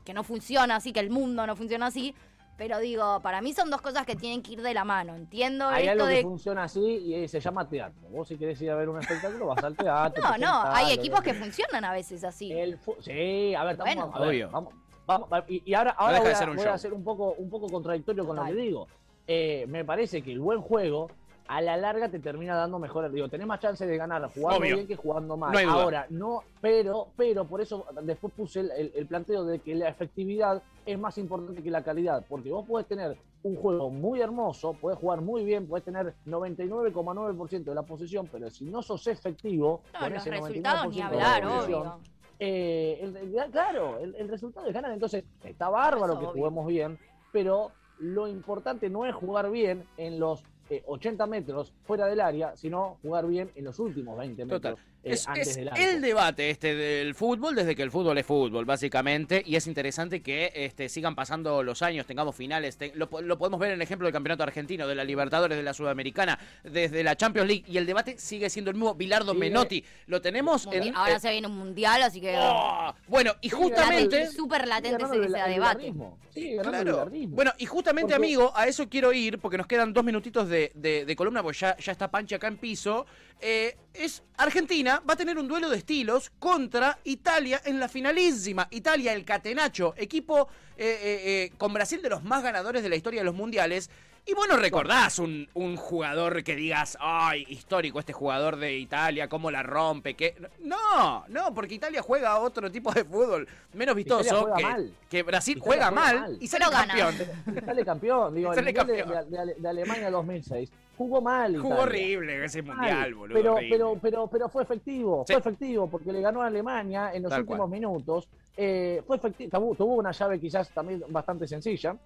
que 0.04 0.12
no 0.12 0.22
funciona 0.22 0.76
así, 0.76 0.92
que 0.92 1.00
el 1.00 1.08
mundo 1.10 1.46
no 1.46 1.56
funciona 1.56 1.86
así, 1.86 2.14
pero 2.60 2.78
digo, 2.78 3.20
para 3.22 3.40
mí 3.40 3.54
son 3.54 3.70
dos 3.70 3.80
cosas 3.80 4.04
que 4.04 4.14
tienen 4.16 4.42
que 4.42 4.52
ir 4.52 4.60
de 4.60 4.74
la 4.74 4.84
mano. 4.84 5.16
Entiendo 5.16 5.66
Hay 5.66 5.86
esto 5.88 6.04
algo 6.04 6.14
que 6.14 6.20
funciona 6.20 6.64
así 6.64 6.78
y 6.78 7.14
eh, 7.14 7.26
se 7.26 7.40
llama 7.40 7.66
teatro. 7.66 8.06
Vos 8.10 8.28
si 8.28 8.36
querés 8.36 8.60
ir 8.60 8.70
a 8.70 8.74
ver 8.74 8.90
un 8.90 9.00
espectáculo, 9.00 9.46
vas 9.46 9.64
al 9.64 9.74
teatro. 9.74 10.22
No, 10.28 10.36
no, 10.36 10.62
hay 10.64 10.92
equipos 10.92 11.22
que 11.22 11.32
funcionan 11.32 11.86
a 11.86 11.92
veces 11.94 12.22
así. 12.22 12.52
El 12.52 12.76
fu- 12.76 12.96
sí, 13.00 13.54
a 13.54 13.64
ver, 13.64 13.80
estamos, 13.80 13.94
Bueno. 13.94 14.12
a 14.14 14.20
ver, 14.28 14.46
vamos, 14.48 14.74
vamos, 15.06 15.28
y, 15.48 15.62
y 15.70 15.72
ahora, 15.72 15.92
ahora 15.92 16.18
voy, 16.20 16.32
a, 16.32 16.46
voy 16.54 16.66
a 16.66 16.76
ser 16.76 16.92
un 16.92 17.02
poco, 17.02 17.32
un 17.38 17.48
poco 17.48 17.66
contradictorio 17.68 18.26
con 18.26 18.36
lo 18.36 18.44
que 18.44 18.52
digo. 18.52 18.86
Eh, 19.26 19.64
me 19.66 19.82
parece 19.82 20.20
que 20.20 20.30
el 20.30 20.40
buen 20.40 20.60
juego 20.60 21.08
a 21.48 21.60
la 21.60 21.76
larga 21.76 22.08
te 22.08 22.18
termina 22.20 22.54
dando 22.54 22.78
mejor. 22.78 23.10
Digo, 23.10 23.28
tenés 23.28 23.46
más 23.46 23.60
chance 23.60 23.86
de 23.86 23.96
ganar 23.96 24.22
jugando 24.32 24.60
Obvio. 24.60 24.76
bien 24.76 24.86
que 24.86 24.96
jugando 24.96 25.36
mal. 25.36 25.52
No 25.52 25.58
hay 25.58 25.66
duda. 25.66 25.82
Ahora, 25.82 26.06
no, 26.10 26.42
pero, 26.60 27.08
pero 27.16 27.44
por 27.44 27.60
eso 27.60 27.86
después 28.02 28.32
puse 28.34 28.60
el, 28.60 28.70
el- 28.70 28.92
el 28.94 29.06
planteo 29.06 29.44
de 29.44 29.58
que 29.58 29.74
la 29.74 29.88
efectividad 29.88 30.62
es 30.86 30.98
más 30.98 31.18
importante 31.18 31.62
que 31.62 31.70
la 31.70 31.82
calidad. 31.82 32.24
Porque 32.28 32.50
vos 32.50 32.66
podés 32.66 32.86
tener 32.86 33.16
un 33.42 33.56
juego 33.56 33.90
muy 33.90 34.20
hermoso, 34.20 34.74
podés 34.74 34.98
jugar 34.98 35.20
muy 35.22 35.44
bien, 35.44 35.66
podés 35.66 35.84
tener 35.84 36.14
99,9% 36.26 37.64
de 37.64 37.74
la 37.74 37.82
posesión, 37.82 38.28
pero 38.30 38.50
si 38.50 38.64
no 38.66 38.82
sos 38.82 39.06
efectivo, 39.06 39.80
No, 39.94 40.00
con 40.00 40.12
los 40.12 40.22
ese 40.26 40.30
resultados 40.30 40.86
99% 40.86 40.90
ni 40.90 40.96
de 40.96 41.02
hablar, 41.02 41.42
posesión, 41.42 41.80
obvio. 41.86 41.98
eh, 42.38 42.98
el- 43.02 43.16
el- 43.16 43.50
claro, 43.50 43.98
el, 43.98 44.14
el 44.14 44.28
resultado 44.28 44.66
es 44.66 44.74
ganar. 44.74 44.92
Entonces, 44.92 45.24
está 45.44 45.68
bárbaro 45.68 46.12
Eso, 46.12 46.20
que 46.20 46.26
obvio. 46.26 46.40
juguemos 46.42 46.66
bien, 46.66 46.98
pero 47.32 47.72
lo 47.98 48.28
importante 48.28 48.88
no 48.88 49.04
es 49.04 49.14
jugar 49.14 49.50
bien 49.50 49.84
en 49.96 50.18
los 50.20 50.42
eh, 50.70 50.82
80 50.86 51.26
metros 51.26 51.72
fuera 51.84 52.06
del 52.06 52.20
área, 52.20 52.56
sino 52.56 52.98
jugar 53.02 53.26
bien 53.26 53.50
en 53.56 53.64
los 53.64 53.78
últimos 53.80 54.16
20 54.16 54.44
metros. 54.44 54.78
Eh, 55.02 55.12
Es, 55.12 55.26
antes 55.28 55.48
es 55.48 55.56
del 55.56 55.70
el 55.76 56.00
debate 56.00 56.50
este 56.50 56.74
del 56.74 57.14
fútbol 57.14 57.54
desde 57.54 57.74
que 57.74 57.82
el 57.82 57.90
fútbol 57.90 58.18
es 58.18 58.26
fútbol, 58.26 58.64
básicamente, 58.64 59.42
y 59.46 59.56
es 59.56 59.66
interesante 59.66 60.22
que 60.22 60.52
este, 60.54 60.88
sigan 60.88 61.14
pasando 61.14 61.62
los 61.62 61.82
años, 61.82 62.06
tengamos 62.06 62.36
finales, 62.36 62.76
te- 62.76 62.92
lo, 62.94 63.08
po- 63.08 63.20
lo 63.22 63.38
podemos 63.38 63.58
ver 63.60 63.70
en 63.70 63.74
el 63.76 63.82
ejemplo 63.82 64.06
del 64.06 64.12
campeonato 64.12 64.42
argentino, 64.42 64.86
de 64.86 64.94
la 64.94 65.04
Libertadores, 65.04 65.56
de 65.56 65.62
la 65.62 65.72
Sudamericana, 65.74 66.38
desde 66.64 67.02
la 67.02 67.16
Champions 67.16 67.48
League, 67.48 67.64
y 67.66 67.76
el 67.78 67.86
debate 67.86 68.18
sigue 68.18 68.50
siendo 68.50 68.70
el 68.70 68.76
mismo. 68.76 68.94
Bilardo 68.94 69.32
Sigue. 69.32 69.40
Menotti, 69.40 69.84
lo 70.06 70.20
tenemos 70.20 70.68
en... 70.72 70.94
Ahora 70.94 71.16
eh, 71.16 71.20
se 71.20 71.30
viene 71.30 71.46
un 71.46 71.56
mundial, 71.56 72.02
así 72.02 72.20
que. 72.20 72.34
¡oh! 72.38 72.94
Bueno, 73.08 73.32
y 73.40 73.48
justamente... 73.50 74.26
Súper 74.28 74.66
latente 74.68 75.04
ese, 75.04 75.18
debate. 75.18 75.92
el 76.34 76.60
Claro. 76.62 77.10
Bueno, 77.28 77.52
y 77.58 77.66
justamente, 77.66 78.12
Porque- 78.14 78.26
amigo, 78.26 78.52
a 78.54 78.66
eso 78.66 78.88
quiero 78.88 79.12
ir, 79.12 79.38
porque 79.38 79.56
nos 79.58 79.66
quedan 79.66 79.92
dos 79.92 80.04
minutitos 80.04 80.48
de, 80.48 80.70
de- 80.74 81.04
de 81.04 81.16
columna, 81.16 81.42
porque 81.42 81.58
ya, 81.58 81.76
ya 81.76 81.92
está 81.92 82.10
Panchi 82.10 82.34
acá 82.34 82.46
en 82.48 82.56
piso. 82.58 83.06
Eh, 83.40 83.76
es 83.94 84.22
Argentina 84.36 85.02
va 85.08 85.14
a 85.14 85.16
tener 85.16 85.38
un 85.38 85.48
duelo 85.48 85.68
de 85.70 85.76
estilos 85.78 86.30
contra 86.38 86.98
Italia 87.04 87.60
en 87.64 87.80
la 87.80 87.88
finalísima. 87.88 88.68
Italia, 88.70 89.12
el 89.12 89.24
Catenacho, 89.24 89.94
equipo 89.96 90.48
eh, 90.76 90.84
eh, 91.02 91.20
eh, 91.24 91.52
con 91.58 91.72
Brasil 91.72 92.00
de 92.02 92.10
los 92.10 92.22
más 92.22 92.42
ganadores 92.42 92.82
de 92.82 92.88
la 92.88 92.96
historia 92.96 93.20
de 93.20 93.24
los 93.24 93.34
mundiales. 93.34 93.90
Y 94.26 94.34
bueno, 94.34 94.56
recordás 94.58 95.18
un, 95.18 95.48
un 95.54 95.76
jugador 95.76 96.44
que 96.44 96.54
digas, 96.54 96.98
ay, 97.00 97.46
histórico 97.48 97.98
este 97.98 98.12
jugador 98.12 98.56
de 98.56 98.76
Italia, 98.76 99.28
cómo 99.30 99.50
la 99.50 99.62
rompe, 99.62 100.14
que... 100.14 100.36
No, 100.60 101.24
no, 101.28 101.54
porque 101.54 101.74
Italia 101.76 102.02
juega 102.02 102.38
otro 102.38 102.70
tipo 102.70 102.92
de 102.92 103.02
fútbol 103.04 103.48
menos 103.72 103.96
vistoso 103.96 104.42
juega 104.42 104.56
que, 104.56 104.62
mal. 104.62 104.94
que 105.08 105.22
Brasil 105.22 105.56
Italia 105.56 105.66
juega, 105.66 105.86
juega 105.88 106.00
mal, 106.02 106.20
mal. 106.32 106.38
y 106.38 106.46
sale 106.46 106.66
gana. 106.70 106.94
campeón. 106.94 107.64
Sale 107.64 107.84
campeón, 107.84 108.34
digo, 108.34 108.54
Sale 108.54 108.74
campeón. 108.74 109.08
de- 109.08 109.24
de 109.24 109.38
Ale- 109.38 109.54
de 109.58 109.68
Alemania 109.68 110.10
2006 110.10 110.70
jugó 111.00 111.20
mal. 111.22 111.56
Jugó 111.56 111.68
Italia. 111.68 111.82
horrible 111.82 112.44
ese 112.44 112.62
Mal, 112.62 112.76
mundial, 112.76 113.14
boludo. 113.14 113.34
Pero, 113.38 113.54
horrible. 113.54 113.76
pero, 113.76 113.98
pero, 114.00 114.26
pero 114.26 114.48
fue 114.50 114.62
efectivo, 114.64 115.24
Sí. 115.26 115.32
fue 115.32 115.40
efectivo 115.40 115.88
porque 115.88 116.12
le 116.12 116.20
ganó 116.20 116.42
a 116.42 116.46
Alemania 116.48 117.10
en 117.14 117.22
los 117.22 117.30
Tal 117.30 117.40
últimos 117.40 117.58
cual. 117.68 117.70
minutos. 117.70 118.28
Eh, 118.56 119.02
fue 119.06 119.16
efectivo, 119.16 119.74
tuvo, 119.74 119.94
una 119.94 120.12
llave 120.12 120.38
quizás 120.38 120.68
también 120.70 121.02
bastante 121.08 121.48
sencilla 121.48 121.96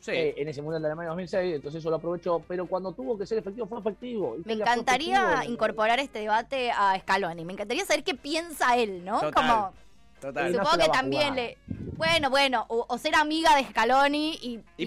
Sí. 0.00 0.10
eh, 0.10 0.34
en 0.38 0.48
ese 0.48 0.60
mundial 0.62 0.82
de 0.82 0.88
Alemania 0.88 1.10
2006, 1.10 1.54
entonces 1.54 1.78
eso 1.78 1.88
lo 1.88 1.96
aprovechó. 1.96 2.42
Pero 2.48 2.66
cuando 2.66 2.90
tuvo 2.92 3.16
que 3.16 3.24
ser 3.24 3.38
efectivo, 3.38 3.66
fue 3.66 3.78
efectivo. 3.78 4.36
Me 4.44 4.54
encantaría 4.54 5.34
efectivo. 5.34 5.52
incorporar 5.52 6.00
este 6.00 6.18
debate 6.18 6.72
a 6.72 6.98
Scaloni. 6.98 7.44
Me 7.44 7.52
encantaría 7.52 7.84
saber 7.84 8.02
qué 8.02 8.14
piensa 8.14 8.76
él, 8.76 9.04
¿no? 9.04 9.20
Total. 9.20 9.32
Como. 9.32 9.72
Total. 10.22 10.52
No 10.52 10.58
Supongo 10.64 10.84
que 10.84 10.90
también 10.90 11.34
le. 11.34 11.58
Bueno, 11.96 12.30
bueno, 12.30 12.64
o, 12.68 12.86
o 12.88 12.98
ser 12.98 13.14
amiga 13.14 13.54
de 13.54 13.64
Scaloni 13.64 14.32
y, 14.42 14.60
Y 14.76 14.86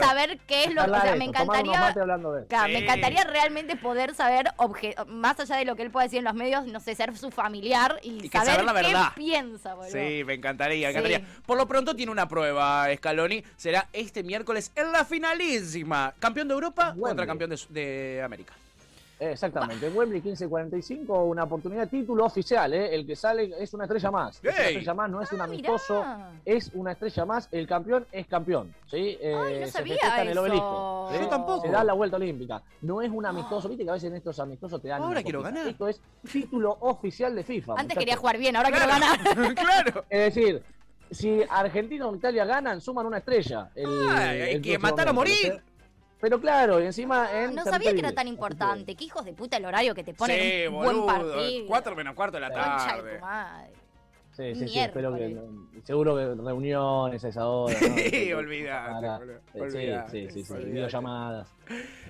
saber 0.00 0.38
qué 0.46 0.64
es 0.64 0.74
lo 0.74 0.84
que. 0.84 0.90
O 0.90 1.00
sea, 1.00 1.16
me 1.16 1.24
encantaría. 1.26 1.92
de. 1.94 2.46
Claro, 2.48 2.66
Sí. 2.66 2.72
me 2.72 2.78
encantaría 2.80 3.24
realmente 3.24 3.76
poder 3.76 4.14
saber, 4.14 4.48
obje- 4.58 4.94
más 5.06 5.38
allá 5.40 5.56
de 5.56 5.64
lo 5.64 5.76
que 5.76 5.82
él 5.82 5.90
puede 5.90 6.06
decir 6.06 6.18
en 6.18 6.24
los 6.24 6.34
medios, 6.34 6.66
no 6.66 6.80
sé, 6.80 6.94
ser 6.94 7.16
su 7.16 7.30
familiar 7.30 7.98
y, 8.02 8.28
saber, 8.28 8.46
saber 8.50 8.64
la 8.64 8.72
verdad. 8.72 9.08
qué 9.14 9.20
piensa, 9.22 9.74
boludo. 9.74 9.92
Sí, 9.92 10.24
me 10.24 10.34
encantaría, 10.34 10.88
me 10.88 10.92
Sí. 10.94 10.98
encantaría. 10.98 11.42
Por 11.46 11.56
lo 11.56 11.66
pronto 11.66 11.94
tiene 11.96 12.12
una 12.12 12.28
prueba, 12.28 12.86
Scaloni. 12.96 13.44
Será 13.56 13.88
este 13.92 14.22
miércoles 14.22 14.72
en 14.74 14.92
la 14.92 15.04
finalísima. 15.04 16.12
Campeón 16.18 16.48
de 16.48 16.54
Europa 16.54 16.88
Wembley. 16.88 17.02
contra 17.08 17.26
campeón 17.26 17.50
de, 17.50 17.58
de 17.70 18.22
América. 18.22 18.52
Exactamente, 19.30 19.86
en 19.86 19.96
Wembley 19.96 20.20
1545, 20.20 21.24
una 21.24 21.44
oportunidad, 21.44 21.88
título 21.88 22.24
oficial, 22.24 22.72
¿eh? 22.74 22.94
el 22.94 23.06
que 23.06 23.14
sale 23.14 23.52
es 23.58 23.72
una 23.72 23.84
estrella 23.84 24.10
más. 24.10 24.36
Es 24.36 24.42
una 24.42 24.66
estrella 24.66 24.94
más, 24.94 25.10
no 25.10 25.22
es 25.22 25.32
un 25.32 25.40
Ah, 25.40 25.44
amistoso, 25.44 25.94
mirá. 26.02 26.30
es 26.44 26.70
una 26.74 26.92
estrella 26.92 27.24
más, 27.24 27.48
el 27.52 27.66
campeón 27.66 28.06
es 28.10 28.26
campeón. 28.26 28.74
¿sí? 28.86 29.16
Eh, 29.20 29.34
Ay, 29.34 29.60
no 29.60 29.66
se 29.66 29.72
sabía 29.72 29.96
en 30.22 30.28
el 30.28 30.38
obelisco. 30.38 31.08
¿sí? 31.12 31.18
Yo 31.20 31.28
tampoco. 31.28 31.62
Se 31.62 31.68
da 31.70 31.84
la 31.84 31.92
vuelta 31.92 32.16
olímpica. 32.16 32.62
No 32.80 33.00
es 33.02 33.10
un 33.10 33.24
amistoso, 33.24 33.68
viste 33.68 33.84
que 33.84 33.90
a 33.90 33.94
veces 33.94 34.10
en 34.10 34.16
estos 34.16 34.38
amistosos 34.40 34.80
te 34.82 34.88
dan. 34.88 35.02
Ahora 35.02 35.22
quiero 35.22 35.42
ganar. 35.42 35.66
Esto 35.68 35.86
es 35.88 36.00
título 36.30 36.76
oficial 36.80 37.34
de 37.34 37.44
FIFA. 37.44 37.74
Antes 37.76 37.96
quería 37.96 38.16
jugar 38.16 38.38
bien, 38.38 38.56
ahora 38.56 38.70
quiero 38.70 38.86
ganar. 38.86 39.18
claro. 39.54 40.04
Es 40.10 40.34
decir, 40.34 40.62
si 41.10 41.42
Argentina 41.48 42.08
o 42.08 42.14
Italia 42.16 42.44
ganan, 42.44 42.80
suman 42.80 43.06
una 43.06 43.18
estrella. 43.18 43.70
El, 43.74 44.08
Ay, 44.08 44.40
hay 44.40 44.54
el 44.56 44.62
que 44.62 44.78
matar 44.78 45.08
o 45.08 45.12
miércoles, 45.12 45.44
morir. 45.44 45.62
Pero 46.22 46.40
claro, 46.40 46.80
y 46.80 46.86
encima 46.86 47.28
en. 47.32 47.52
No 47.52 47.64
sabía 47.64 47.92
que 47.92 47.98
era 47.98 48.12
tan 48.12 48.28
importante. 48.28 48.94
Qué 48.94 49.04
hijos 49.06 49.24
de 49.24 49.32
puta 49.32 49.56
el 49.56 49.64
horario 49.64 49.92
que 49.92 50.04
te 50.04 50.14
ponen 50.14 50.40
Sí, 50.40 50.66
un 50.68 50.74
buen 50.76 50.86
boludo. 51.00 51.06
partido. 51.06 51.66
Cuatro 51.66 51.96
menos 51.96 52.14
cuarto 52.14 52.36
de 52.36 52.40
la 52.42 52.48
Concha 52.50 52.62
de 52.62 53.02
tarde. 53.02 53.14
tu 53.16 53.20
madre. 53.24 53.72
Sí, 54.36 54.54
sí, 54.54 54.66
sí, 54.68 54.78
espero 54.78 55.14
que. 55.14 55.36
Seguro 55.84 56.16
que 56.16 56.42
reuniones 56.42 57.22
a 57.24 57.28
esa 57.28 57.46
hora. 57.46 57.76
¿no? 57.80 57.94
Sí, 58.12 58.32
olvidate, 58.32 59.36
Sí, 59.52 59.58
olvidate, 59.60 60.10
sí, 60.10 60.28
sí, 60.32 60.44
sí, 60.44 60.52
olvidate. 60.52 60.72
videollamadas. 60.72 61.48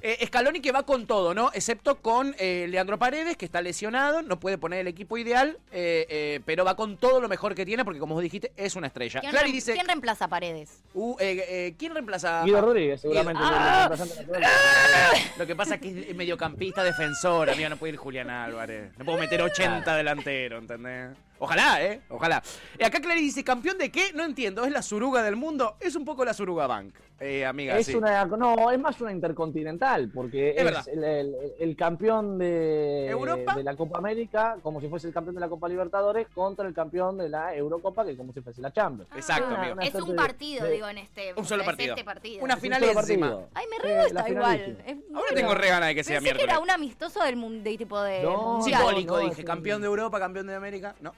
Eh, 0.02 0.24
Scaloni 0.26 0.61
que 0.61 0.72
va 0.72 0.85
con 0.85 1.06
todo, 1.06 1.35
¿no? 1.35 1.50
Excepto 1.54 1.96
con 1.96 2.35
eh, 2.38 2.66
Leandro 2.68 2.98
Paredes, 2.98 3.37
que 3.37 3.44
está 3.44 3.61
lesionado, 3.61 4.22
no 4.22 4.38
puede 4.40 4.58
poner 4.58 4.80
el 4.80 4.88
equipo 4.88 5.16
ideal, 5.18 5.58
eh, 5.72 6.06
eh, 6.08 6.40
pero 6.44 6.64
va 6.64 6.74
con 6.76 6.96
todo 6.96 7.20
lo 7.20 7.28
mejor 7.28 7.54
que 7.54 7.64
tiene, 7.64 7.85
porque 7.85 8.00
como 8.00 8.14
vos 8.14 8.22
dijiste, 8.22 8.52
es 8.56 8.74
una 8.76 8.88
estrella. 8.88 9.20
¿Quién, 9.20 9.30
Clary 9.32 9.52
dice, 9.52 9.72
quién 9.74 9.87
reemplaza 9.87 10.24
a 10.24 10.28
Paredes? 10.28 10.82
uh, 10.94 11.16
eh, 11.20 11.44
eh, 11.48 11.74
¿quién 11.78 11.92
reemplaza? 11.94 12.42
Guido 12.44 12.58
a- 12.58 12.62
Rodríguez, 12.62 13.00
seguramente. 13.00 13.42
Guido- 13.42 13.52
¡Ah! 13.54 13.90
Lo 15.38 15.46
que 15.46 15.54
pasa 15.56 15.76
es 15.76 15.80
que 15.80 16.11
es 16.11 16.16
mediocampista 16.16 16.82
defensor, 16.82 17.50
amigo, 17.50 17.68
no 17.68 17.76
puede 17.76 17.92
ir 17.94 17.98
Julián 17.98 18.30
Álvarez. 18.30 18.92
No 18.98 19.04
puedo 19.04 19.18
meter 19.18 19.40
80 19.42 19.96
delantero, 19.96 20.58
¿entendés? 20.58 21.11
Ojalá, 21.44 21.83
¿eh? 21.85 22.00
Ojalá. 22.09 22.40
Y 22.78 22.85
acá 22.85 23.00
Clary 23.00 23.20
dice, 23.20 23.42
¿campeón 23.42 23.76
de 23.76 23.90
qué? 23.90 24.12
No 24.14 24.22
entiendo, 24.24 24.64
¿es 24.64 24.70
la 24.70 24.81
suruga 24.81 25.24
del 25.24 25.35
mundo? 25.35 25.76
Es 25.81 25.96
un 25.96 26.05
poco 26.05 26.24
la 26.24 26.33
suruga 26.35 26.68
bank, 26.68 26.94
eh, 27.18 27.44
amiga. 27.44 27.76
Es 27.76 27.87
sí. 27.87 27.96
una, 27.96 28.24
no, 28.26 28.70
es 28.70 28.78
más 28.78 29.00
una 29.00 29.11
intercontinental, 29.11 30.09
porque 30.14 30.50
Es 30.50 30.59
es, 30.59 30.64
verdad. 30.64 30.85
el, 30.88 31.02
el- 31.02 31.35
el 31.59 31.76
campeón 31.76 32.38
de, 32.38 33.09
¿Europa? 33.09 33.57
de 33.57 33.64
la 33.64 33.74
Copa 33.74 33.98
América, 33.98 34.57
como 34.62 34.81
si 34.81 34.87
fuese 34.87 35.09
el 35.09 35.12
campeón 35.12 35.35
de 35.35 35.40
la 35.40 35.48
Copa 35.48 35.68
Libertadores, 35.68 36.28
contra 36.33 36.64
el 36.68 36.74
campeón 36.74 37.18
de 37.18 37.28
la 37.28 37.52
Eurocopa, 37.57 38.05
que 38.05 38.16
como 38.16 38.33
si 38.33 38.40
fuese 38.40 38.61
la 38.61 38.72
Champions. 38.72 39.11
Exacto, 39.16 39.48
Ah, 39.50 39.59
amigo. 39.62 39.72
Una 39.74 39.83
Es 39.85 39.94
un 39.96 40.14
partido, 40.14 40.64
de- 40.64 40.70
digo, 40.70 40.88
en 40.88 40.98
este. 40.98 41.35
Un 41.37 41.44
solo 41.44 41.62
es 41.62 41.66
partido. 41.66 41.94
este 41.96 42.05
partido. 42.05 42.44
Una 42.44 42.55
un 42.55 42.61
final 42.61 42.85
encima. 42.85 43.31
partido. 43.31 43.48
Ay, 43.55 43.66
me 43.68 43.76
Eh, 43.78 43.81
re 43.96 44.02
gusta 44.05 44.28
igual. 44.31 44.78
Es 44.87 44.96
Ahora 45.12 45.28
tengo 45.35 45.55
re 45.57 45.68
ganas 45.70 45.88
de 45.88 45.94
que 45.96 46.05
sea 46.05 46.20
Pensé 46.20 46.37
que 46.37 46.44
era 46.44 46.61
un 46.61 46.70
amistoso 46.70 47.20
del 47.24 47.35
mun- 47.35 47.64
de 47.64 47.76
tipo 47.76 48.00
de. 48.00 48.22
No. 48.22 48.62
Simbólico, 48.62 49.16
no, 49.20 49.28
dije, 49.28 49.42
campeón 49.44 49.81
de 49.81 49.88
Europa, 49.88 50.20
campeón 50.20 50.46
de 50.46 50.55
América. 50.55 50.94
No. 51.00 51.12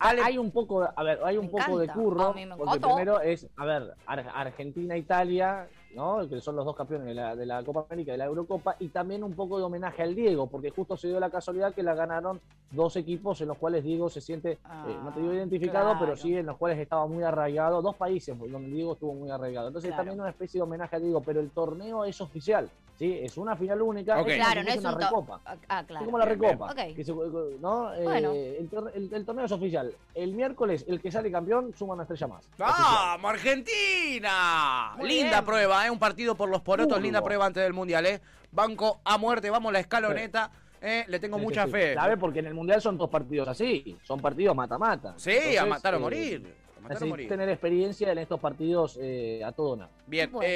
Ale- 0.00 0.22
Hay 0.22 0.38
un 0.38 0.50
poco, 0.50 0.82
a 0.94 1.02
ver, 1.02 1.20
hay 1.24 1.36
un 1.36 1.46
Me 1.46 1.50
poco 1.52 1.78
de 1.78 1.88
curro, 1.88 2.34
porque 2.56 2.80
primero 2.80 3.20
es, 3.20 3.46
a 3.56 3.64
ver, 3.66 3.94
Ar- 4.06 4.32
Argentina, 4.34 4.96
Italia, 4.96 5.68
¿no? 5.94 6.28
Que 6.28 6.40
son 6.40 6.56
los 6.56 6.64
dos 6.64 6.76
campeones 6.76 7.06
de 7.08 7.14
la, 7.14 7.34
de 7.34 7.46
la 7.46 7.62
Copa 7.64 7.86
América 7.88 8.10
y 8.10 8.14
de 8.14 8.18
la 8.18 8.24
Eurocopa, 8.26 8.76
y 8.78 8.88
también 8.88 9.24
un 9.24 9.34
poco 9.34 9.58
de 9.58 9.64
homenaje 9.64 10.02
al 10.02 10.14
Diego, 10.14 10.46
porque 10.46 10.70
justo 10.70 10.96
se 10.96 11.08
dio 11.08 11.18
la 11.20 11.30
casualidad 11.30 11.74
que 11.74 11.82
la 11.82 11.94
ganaron 11.94 12.40
dos 12.70 12.94
equipos 12.96 13.40
en 13.40 13.48
los 13.48 13.58
cuales 13.58 13.82
Diego 13.82 14.08
se 14.08 14.20
siente, 14.20 14.52
eh, 14.52 14.58
no 15.02 15.12
te 15.12 15.20
digo 15.20 15.32
Ah, 15.32 15.36
identificado, 15.36 15.96
pero 15.98 16.16
sí 16.16 16.36
en 16.36 16.46
los 16.46 16.56
cuales 16.56 16.78
estaba 16.78 17.06
muy 17.06 17.24
arraigado, 17.24 17.82
dos 17.82 17.96
países 17.96 18.36
donde 18.38 18.70
Diego 18.70 18.92
estuvo 18.92 19.12
muy 19.14 19.30
arraigado. 19.30 19.66
Entonces 19.68 19.88
Claro. 19.88 20.00
también 20.04 20.20
una 20.20 20.30
especie 20.30 20.58
de 20.58 20.62
homenaje 20.62 20.96
a 20.96 21.00
Diego, 21.00 21.20
pero 21.20 21.40
el 21.40 21.50
torneo 21.50 22.04
es 22.04 22.20
oficial, 22.20 22.70
¿sí? 22.96 23.18
Es 23.22 23.36
una 23.36 23.56
final 23.56 23.82
única, 23.82 24.20
Ok. 24.20 24.28
es 24.28 24.34
como 24.36 24.44
Claro, 24.44 24.62
no 24.62 24.68
es 24.68 24.76
un 24.78 24.86
una 24.86 24.98
recopa. 24.98 25.40
Ah, 25.44 25.84
claro. 25.84 26.04
Es 26.04 26.06
como 26.06 26.18
la 26.18 26.24
recopa. 26.26 26.66
Ok. 26.66 26.94
que 26.94 27.04
se- 27.04 27.12
¿no? 27.60 27.92
Eh, 27.94 28.04
Bueno. 28.04 28.30
el, 28.32 28.70
tor- 28.70 28.92
el- 28.94 29.12
el 29.12 29.26
torneo 29.26 29.44
es 29.46 29.52
oficial. 29.52 29.92
El 30.14 30.34
miércoles, 30.34 30.84
el 30.86 31.00
que 31.00 31.10
sale 31.10 31.30
campeón 31.32 31.74
suma 31.76 31.94
una 31.94 32.04
estrella 32.04 32.28
más. 32.28 32.46
Oficial. 32.46 32.68
¡Vamos, 32.68 33.30
Argentina! 33.32 34.92
Muy 34.96 35.08
linda 35.08 35.30
bien. 35.30 35.44
prueba, 35.44 35.79
¿eh? 35.86 35.90
Un 35.90 35.98
partido 35.98 36.34
por 36.34 36.48
los 36.48 36.62
porotos, 36.62 36.88
Turbo. 36.94 37.02
linda 37.02 37.22
prueba 37.22 37.46
antes 37.46 37.62
del 37.62 37.72
Mundial, 37.72 38.06
¿eh? 38.06 38.20
Banco 38.52 39.00
a 39.04 39.18
muerte, 39.18 39.50
vamos 39.50 39.72
la 39.72 39.80
escaloneta. 39.80 40.50
¿eh? 40.80 41.04
Le 41.08 41.18
tengo 41.18 41.38
Sí, 41.38 41.44
mucha 41.44 41.66
sí. 41.66 41.72
fe. 41.72 41.92
Clave 41.92 42.16
porque 42.16 42.38
en 42.40 42.46
el 42.46 42.54
mundial 42.54 42.80
son 42.80 42.96
dos 42.96 43.10
partidos 43.10 43.46
así. 43.48 43.96
Son 44.02 44.20
partidos 44.20 44.56
mata-mata. 44.56 45.14
Sí, 45.16 45.30
Entonces, 45.32 45.58
a 45.60 45.66
matar 45.66 45.94
o 45.94 45.96
eh, 45.98 46.00
morir. 46.00 46.54
A 46.78 46.80
matar 46.80 47.02
o 47.02 47.06
morir. 47.06 47.28
tener 47.28 47.48
experiencia 47.50 48.10
en 48.10 48.18
estos 48.18 48.40
partidos 48.40 48.98
eh, 49.00 49.42
a 49.44 49.52
todo 49.52 49.76
nada. 49.76 49.90
Bien, 50.06 50.30
Bueno, 50.32 50.50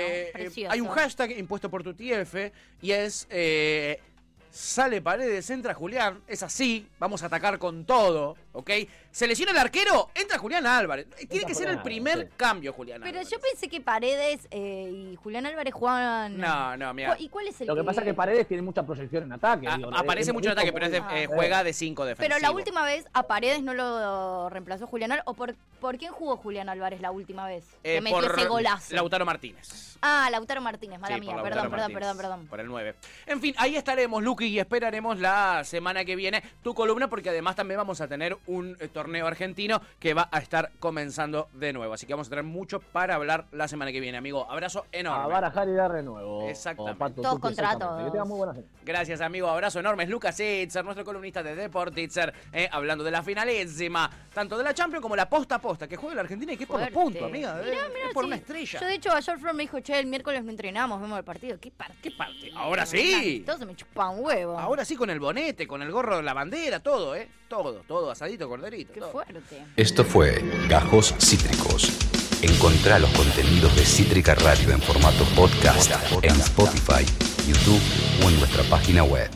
hay 0.70 0.80
un 0.80 0.88
hashtag 0.88 1.32
impuesto 1.38 1.68
por 1.70 1.82
tu 1.82 1.92
TF 1.94 2.34
y 2.80 2.92
es 2.92 3.26
eh, 3.30 4.00
sale 4.50 5.02
Paredes, 5.02 5.50
entra 5.50 5.74
Julián, 5.74 6.20
es 6.26 6.42
así, 6.42 6.88
vamos 6.98 7.22
a 7.22 7.26
atacar 7.26 7.58
con 7.58 7.84
todo, 7.84 8.36
¿ok? 8.52 8.70
Se 9.14 9.28
lesiona 9.28 9.52
el 9.52 9.58
arquero, 9.58 10.10
entra 10.12 10.38
Julián 10.38 10.66
Álvarez. 10.66 11.06
Tiene 11.08 11.22
Entra 11.34 11.46
que 11.46 11.54
ser 11.54 11.66
Julián 11.66 11.76
el 11.78 11.82
primer 11.84 12.12
Álvarez, 12.14 12.30
sí. 12.32 12.36
cambio, 12.36 12.72
Julián 12.72 13.00
Pero 13.00 13.10
Álvarez. 13.20 13.30
yo 13.30 13.38
pensé 13.38 13.68
que 13.68 13.80
Paredes 13.80 14.48
eh, 14.50 14.90
y 15.12 15.14
Julián 15.14 15.46
Álvarez 15.46 15.72
jugaban. 15.72 16.36
No, 16.36 16.76
no, 16.76 16.92
mira. 16.92 17.14
¿Y 17.20 17.28
cuál 17.28 17.46
es 17.46 17.60
el 17.60 17.68
Lo 17.68 17.76
que 17.76 17.84
pasa 17.84 18.00
es 18.00 18.06
que 18.06 18.14
Paredes 18.14 18.48
tiene 18.48 18.64
mucha 18.64 18.82
proyección 18.82 19.22
en 19.22 19.32
ataque. 19.34 19.68
A- 19.68 19.76
digo, 19.76 19.94
aparece 19.94 20.30
es 20.30 20.34
mucho 20.34 20.48
en 20.48 20.52
ataque, 20.58 20.72
pero 20.72 20.86
es 20.86 20.90
de- 20.92 20.98
común. 20.98 21.14
eh, 21.16 21.26
juega 21.28 21.62
de 21.62 21.72
5 21.72 22.04
defensivo. 22.04 22.34
Pero 22.34 22.40
la 22.44 22.50
última 22.50 22.84
vez 22.84 23.06
a 23.12 23.22
Paredes 23.28 23.62
no 23.62 23.72
lo 23.72 24.50
reemplazó 24.50 24.88
Julián 24.88 25.12
Álvarez. 25.12 25.24
¿O 25.28 25.34
por, 25.34 25.54
por 25.80 25.96
quién 25.96 26.10
jugó 26.10 26.36
Julián 26.36 26.68
Álvarez 26.68 27.00
la 27.00 27.12
última 27.12 27.46
vez? 27.46 27.64
Eh, 27.84 27.94
que 27.94 28.00
metió 28.00 28.20
por 28.20 28.36
ese 28.36 28.48
golazo. 28.48 28.94
Lautaro 28.96 29.24
Martínez. 29.24 29.96
Ah, 30.02 30.28
Lautaro 30.32 30.60
Martínez, 30.60 30.98
mala 30.98 31.14
Sí, 31.14 31.20
por 31.20 31.26
mía. 31.26 31.36
Lautaro 31.36 31.54
Perdón, 31.54 31.70
perdón, 31.70 31.92
Martínez, 31.92 31.98
perdón, 32.00 32.16
perdón. 32.16 32.46
Por 32.48 32.58
el 32.60 32.66
9. 32.66 32.94
En 33.26 33.40
fin, 33.40 33.54
ahí 33.58 33.76
estaremos, 33.76 34.20
Luqui, 34.24 34.46
y 34.46 34.58
esperaremos 34.58 35.20
la 35.20 35.62
semana 35.62 36.04
que 36.04 36.16
viene 36.16 36.42
tu 36.64 36.74
columna, 36.74 37.08
porque 37.08 37.28
además 37.30 37.54
también 37.54 37.78
vamos 37.78 38.00
a 38.00 38.08
tener 38.08 38.36
un 38.48 38.76
eh, 38.80 38.88
torneo 38.88 39.03
argentino 39.26 39.80
que 39.98 40.14
va 40.14 40.28
a 40.30 40.38
estar 40.38 40.72
comenzando 40.78 41.48
de 41.52 41.72
nuevo. 41.72 41.94
Así 41.94 42.06
que 42.06 42.12
vamos 42.14 42.26
a 42.28 42.30
tener 42.30 42.44
mucho 42.44 42.80
para 42.80 43.14
hablar 43.14 43.46
la 43.52 43.68
semana 43.68 43.92
que 43.92 44.00
viene, 44.00 44.18
amigo. 44.18 44.50
Abrazo 44.50 44.84
A 44.92 44.96
enorme. 44.96 45.32
barajar 45.32 45.68
y 45.68 45.72
dar 45.72 45.92
de 45.92 46.02
nuevo. 46.02 46.48
Exactamente. 46.48 46.98
Pato, 46.98 47.22
Todos 47.22 47.38
contra 47.40 47.78
todos. 47.78 48.04
Que 48.04 48.10
tengan 48.10 48.28
muy 48.28 48.38
buena 48.38 48.54
semana. 48.54 48.72
Gracias, 48.84 49.20
amigo. 49.20 49.48
Abrazo 49.48 49.80
enorme. 49.80 50.04
Es 50.04 50.08
Lucas 50.10 50.38
Itzer, 50.40 50.84
nuestro 50.84 51.04
columnista 51.04 51.42
de 51.42 51.54
Deportitzer, 51.54 52.32
eh, 52.52 52.68
hablando 52.70 53.04
de 53.04 53.10
la 53.10 53.22
finalísima, 53.22 54.10
tanto 54.32 54.56
de 54.58 54.64
la 54.64 54.74
Champions 54.74 55.02
como 55.02 55.16
la 55.16 55.28
posta 55.28 55.56
a 55.56 55.58
posta, 55.60 55.86
que 55.88 55.96
juega 55.96 56.14
la 56.16 56.20
Argentina 56.22 56.52
y 56.52 56.56
que 56.56 56.64
es 56.64 56.68
por 56.68 56.80
los 56.80 56.90
Fuerte. 56.90 57.04
puntos, 57.18 57.28
amiga. 57.28 57.54
Mirá, 57.54 57.88
mirá, 57.88 58.06
es 58.08 58.14
por 58.14 58.24
sí. 58.24 58.26
una 58.28 58.36
estrella. 58.36 58.80
Yo, 58.80 58.86
de 58.86 58.94
hecho, 58.94 59.12
ayer 59.12 59.38
Flor 59.38 59.54
me 59.54 59.62
dijo, 59.62 59.80
che, 59.80 59.98
el 59.98 60.06
miércoles 60.06 60.44
no 60.44 60.50
entrenamos, 60.50 61.00
vemos 61.00 61.18
el 61.18 61.24
partido. 61.24 61.58
¿Qué 61.60 61.70
partido? 61.70 62.00
¿Qué 62.02 62.10
parte? 62.12 62.50
Ahora 62.54 62.84
sí. 62.86 63.36
Entonces 63.38 63.66
me 63.66 63.74
chupa 63.74 64.08
un 64.10 64.24
huevo. 64.24 64.58
Ahora 64.58 64.84
sí 64.84 64.96
con 64.96 65.10
el 65.10 65.20
bonete, 65.20 65.66
con 65.66 65.82
el 65.82 65.90
gorro 65.90 66.16
de 66.16 66.22
la 66.22 66.34
bandera, 66.34 66.80
todo, 66.80 67.14
¿eh? 67.16 67.28
Todo, 67.54 67.84
todo, 67.86 68.10
asadito, 68.10 68.48
corderito. 68.48 68.92
Qué 68.92 68.98
todo. 68.98 69.12
fuerte. 69.12 69.64
Esto 69.76 70.04
fue 70.04 70.42
Gajos 70.68 71.14
Cítricos. 71.20 71.88
Encontrá 72.42 72.98
los 72.98 73.10
contenidos 73.10 73.76
de 73.76 73.86
Cítrica 73.86 74.34
Radio 74.34 74.72
en 74.72 74.82
formato 74.82 75.24
podcast 75.36 75.92
en 76.20 76.32
Spotify, 76.32 77.06
YouTube 77.46 77.80
o 78.24 78.28
en 78.28 78.40
nuestra 78.40 78.64
página 78.64 79.04
web. 79.04 79.30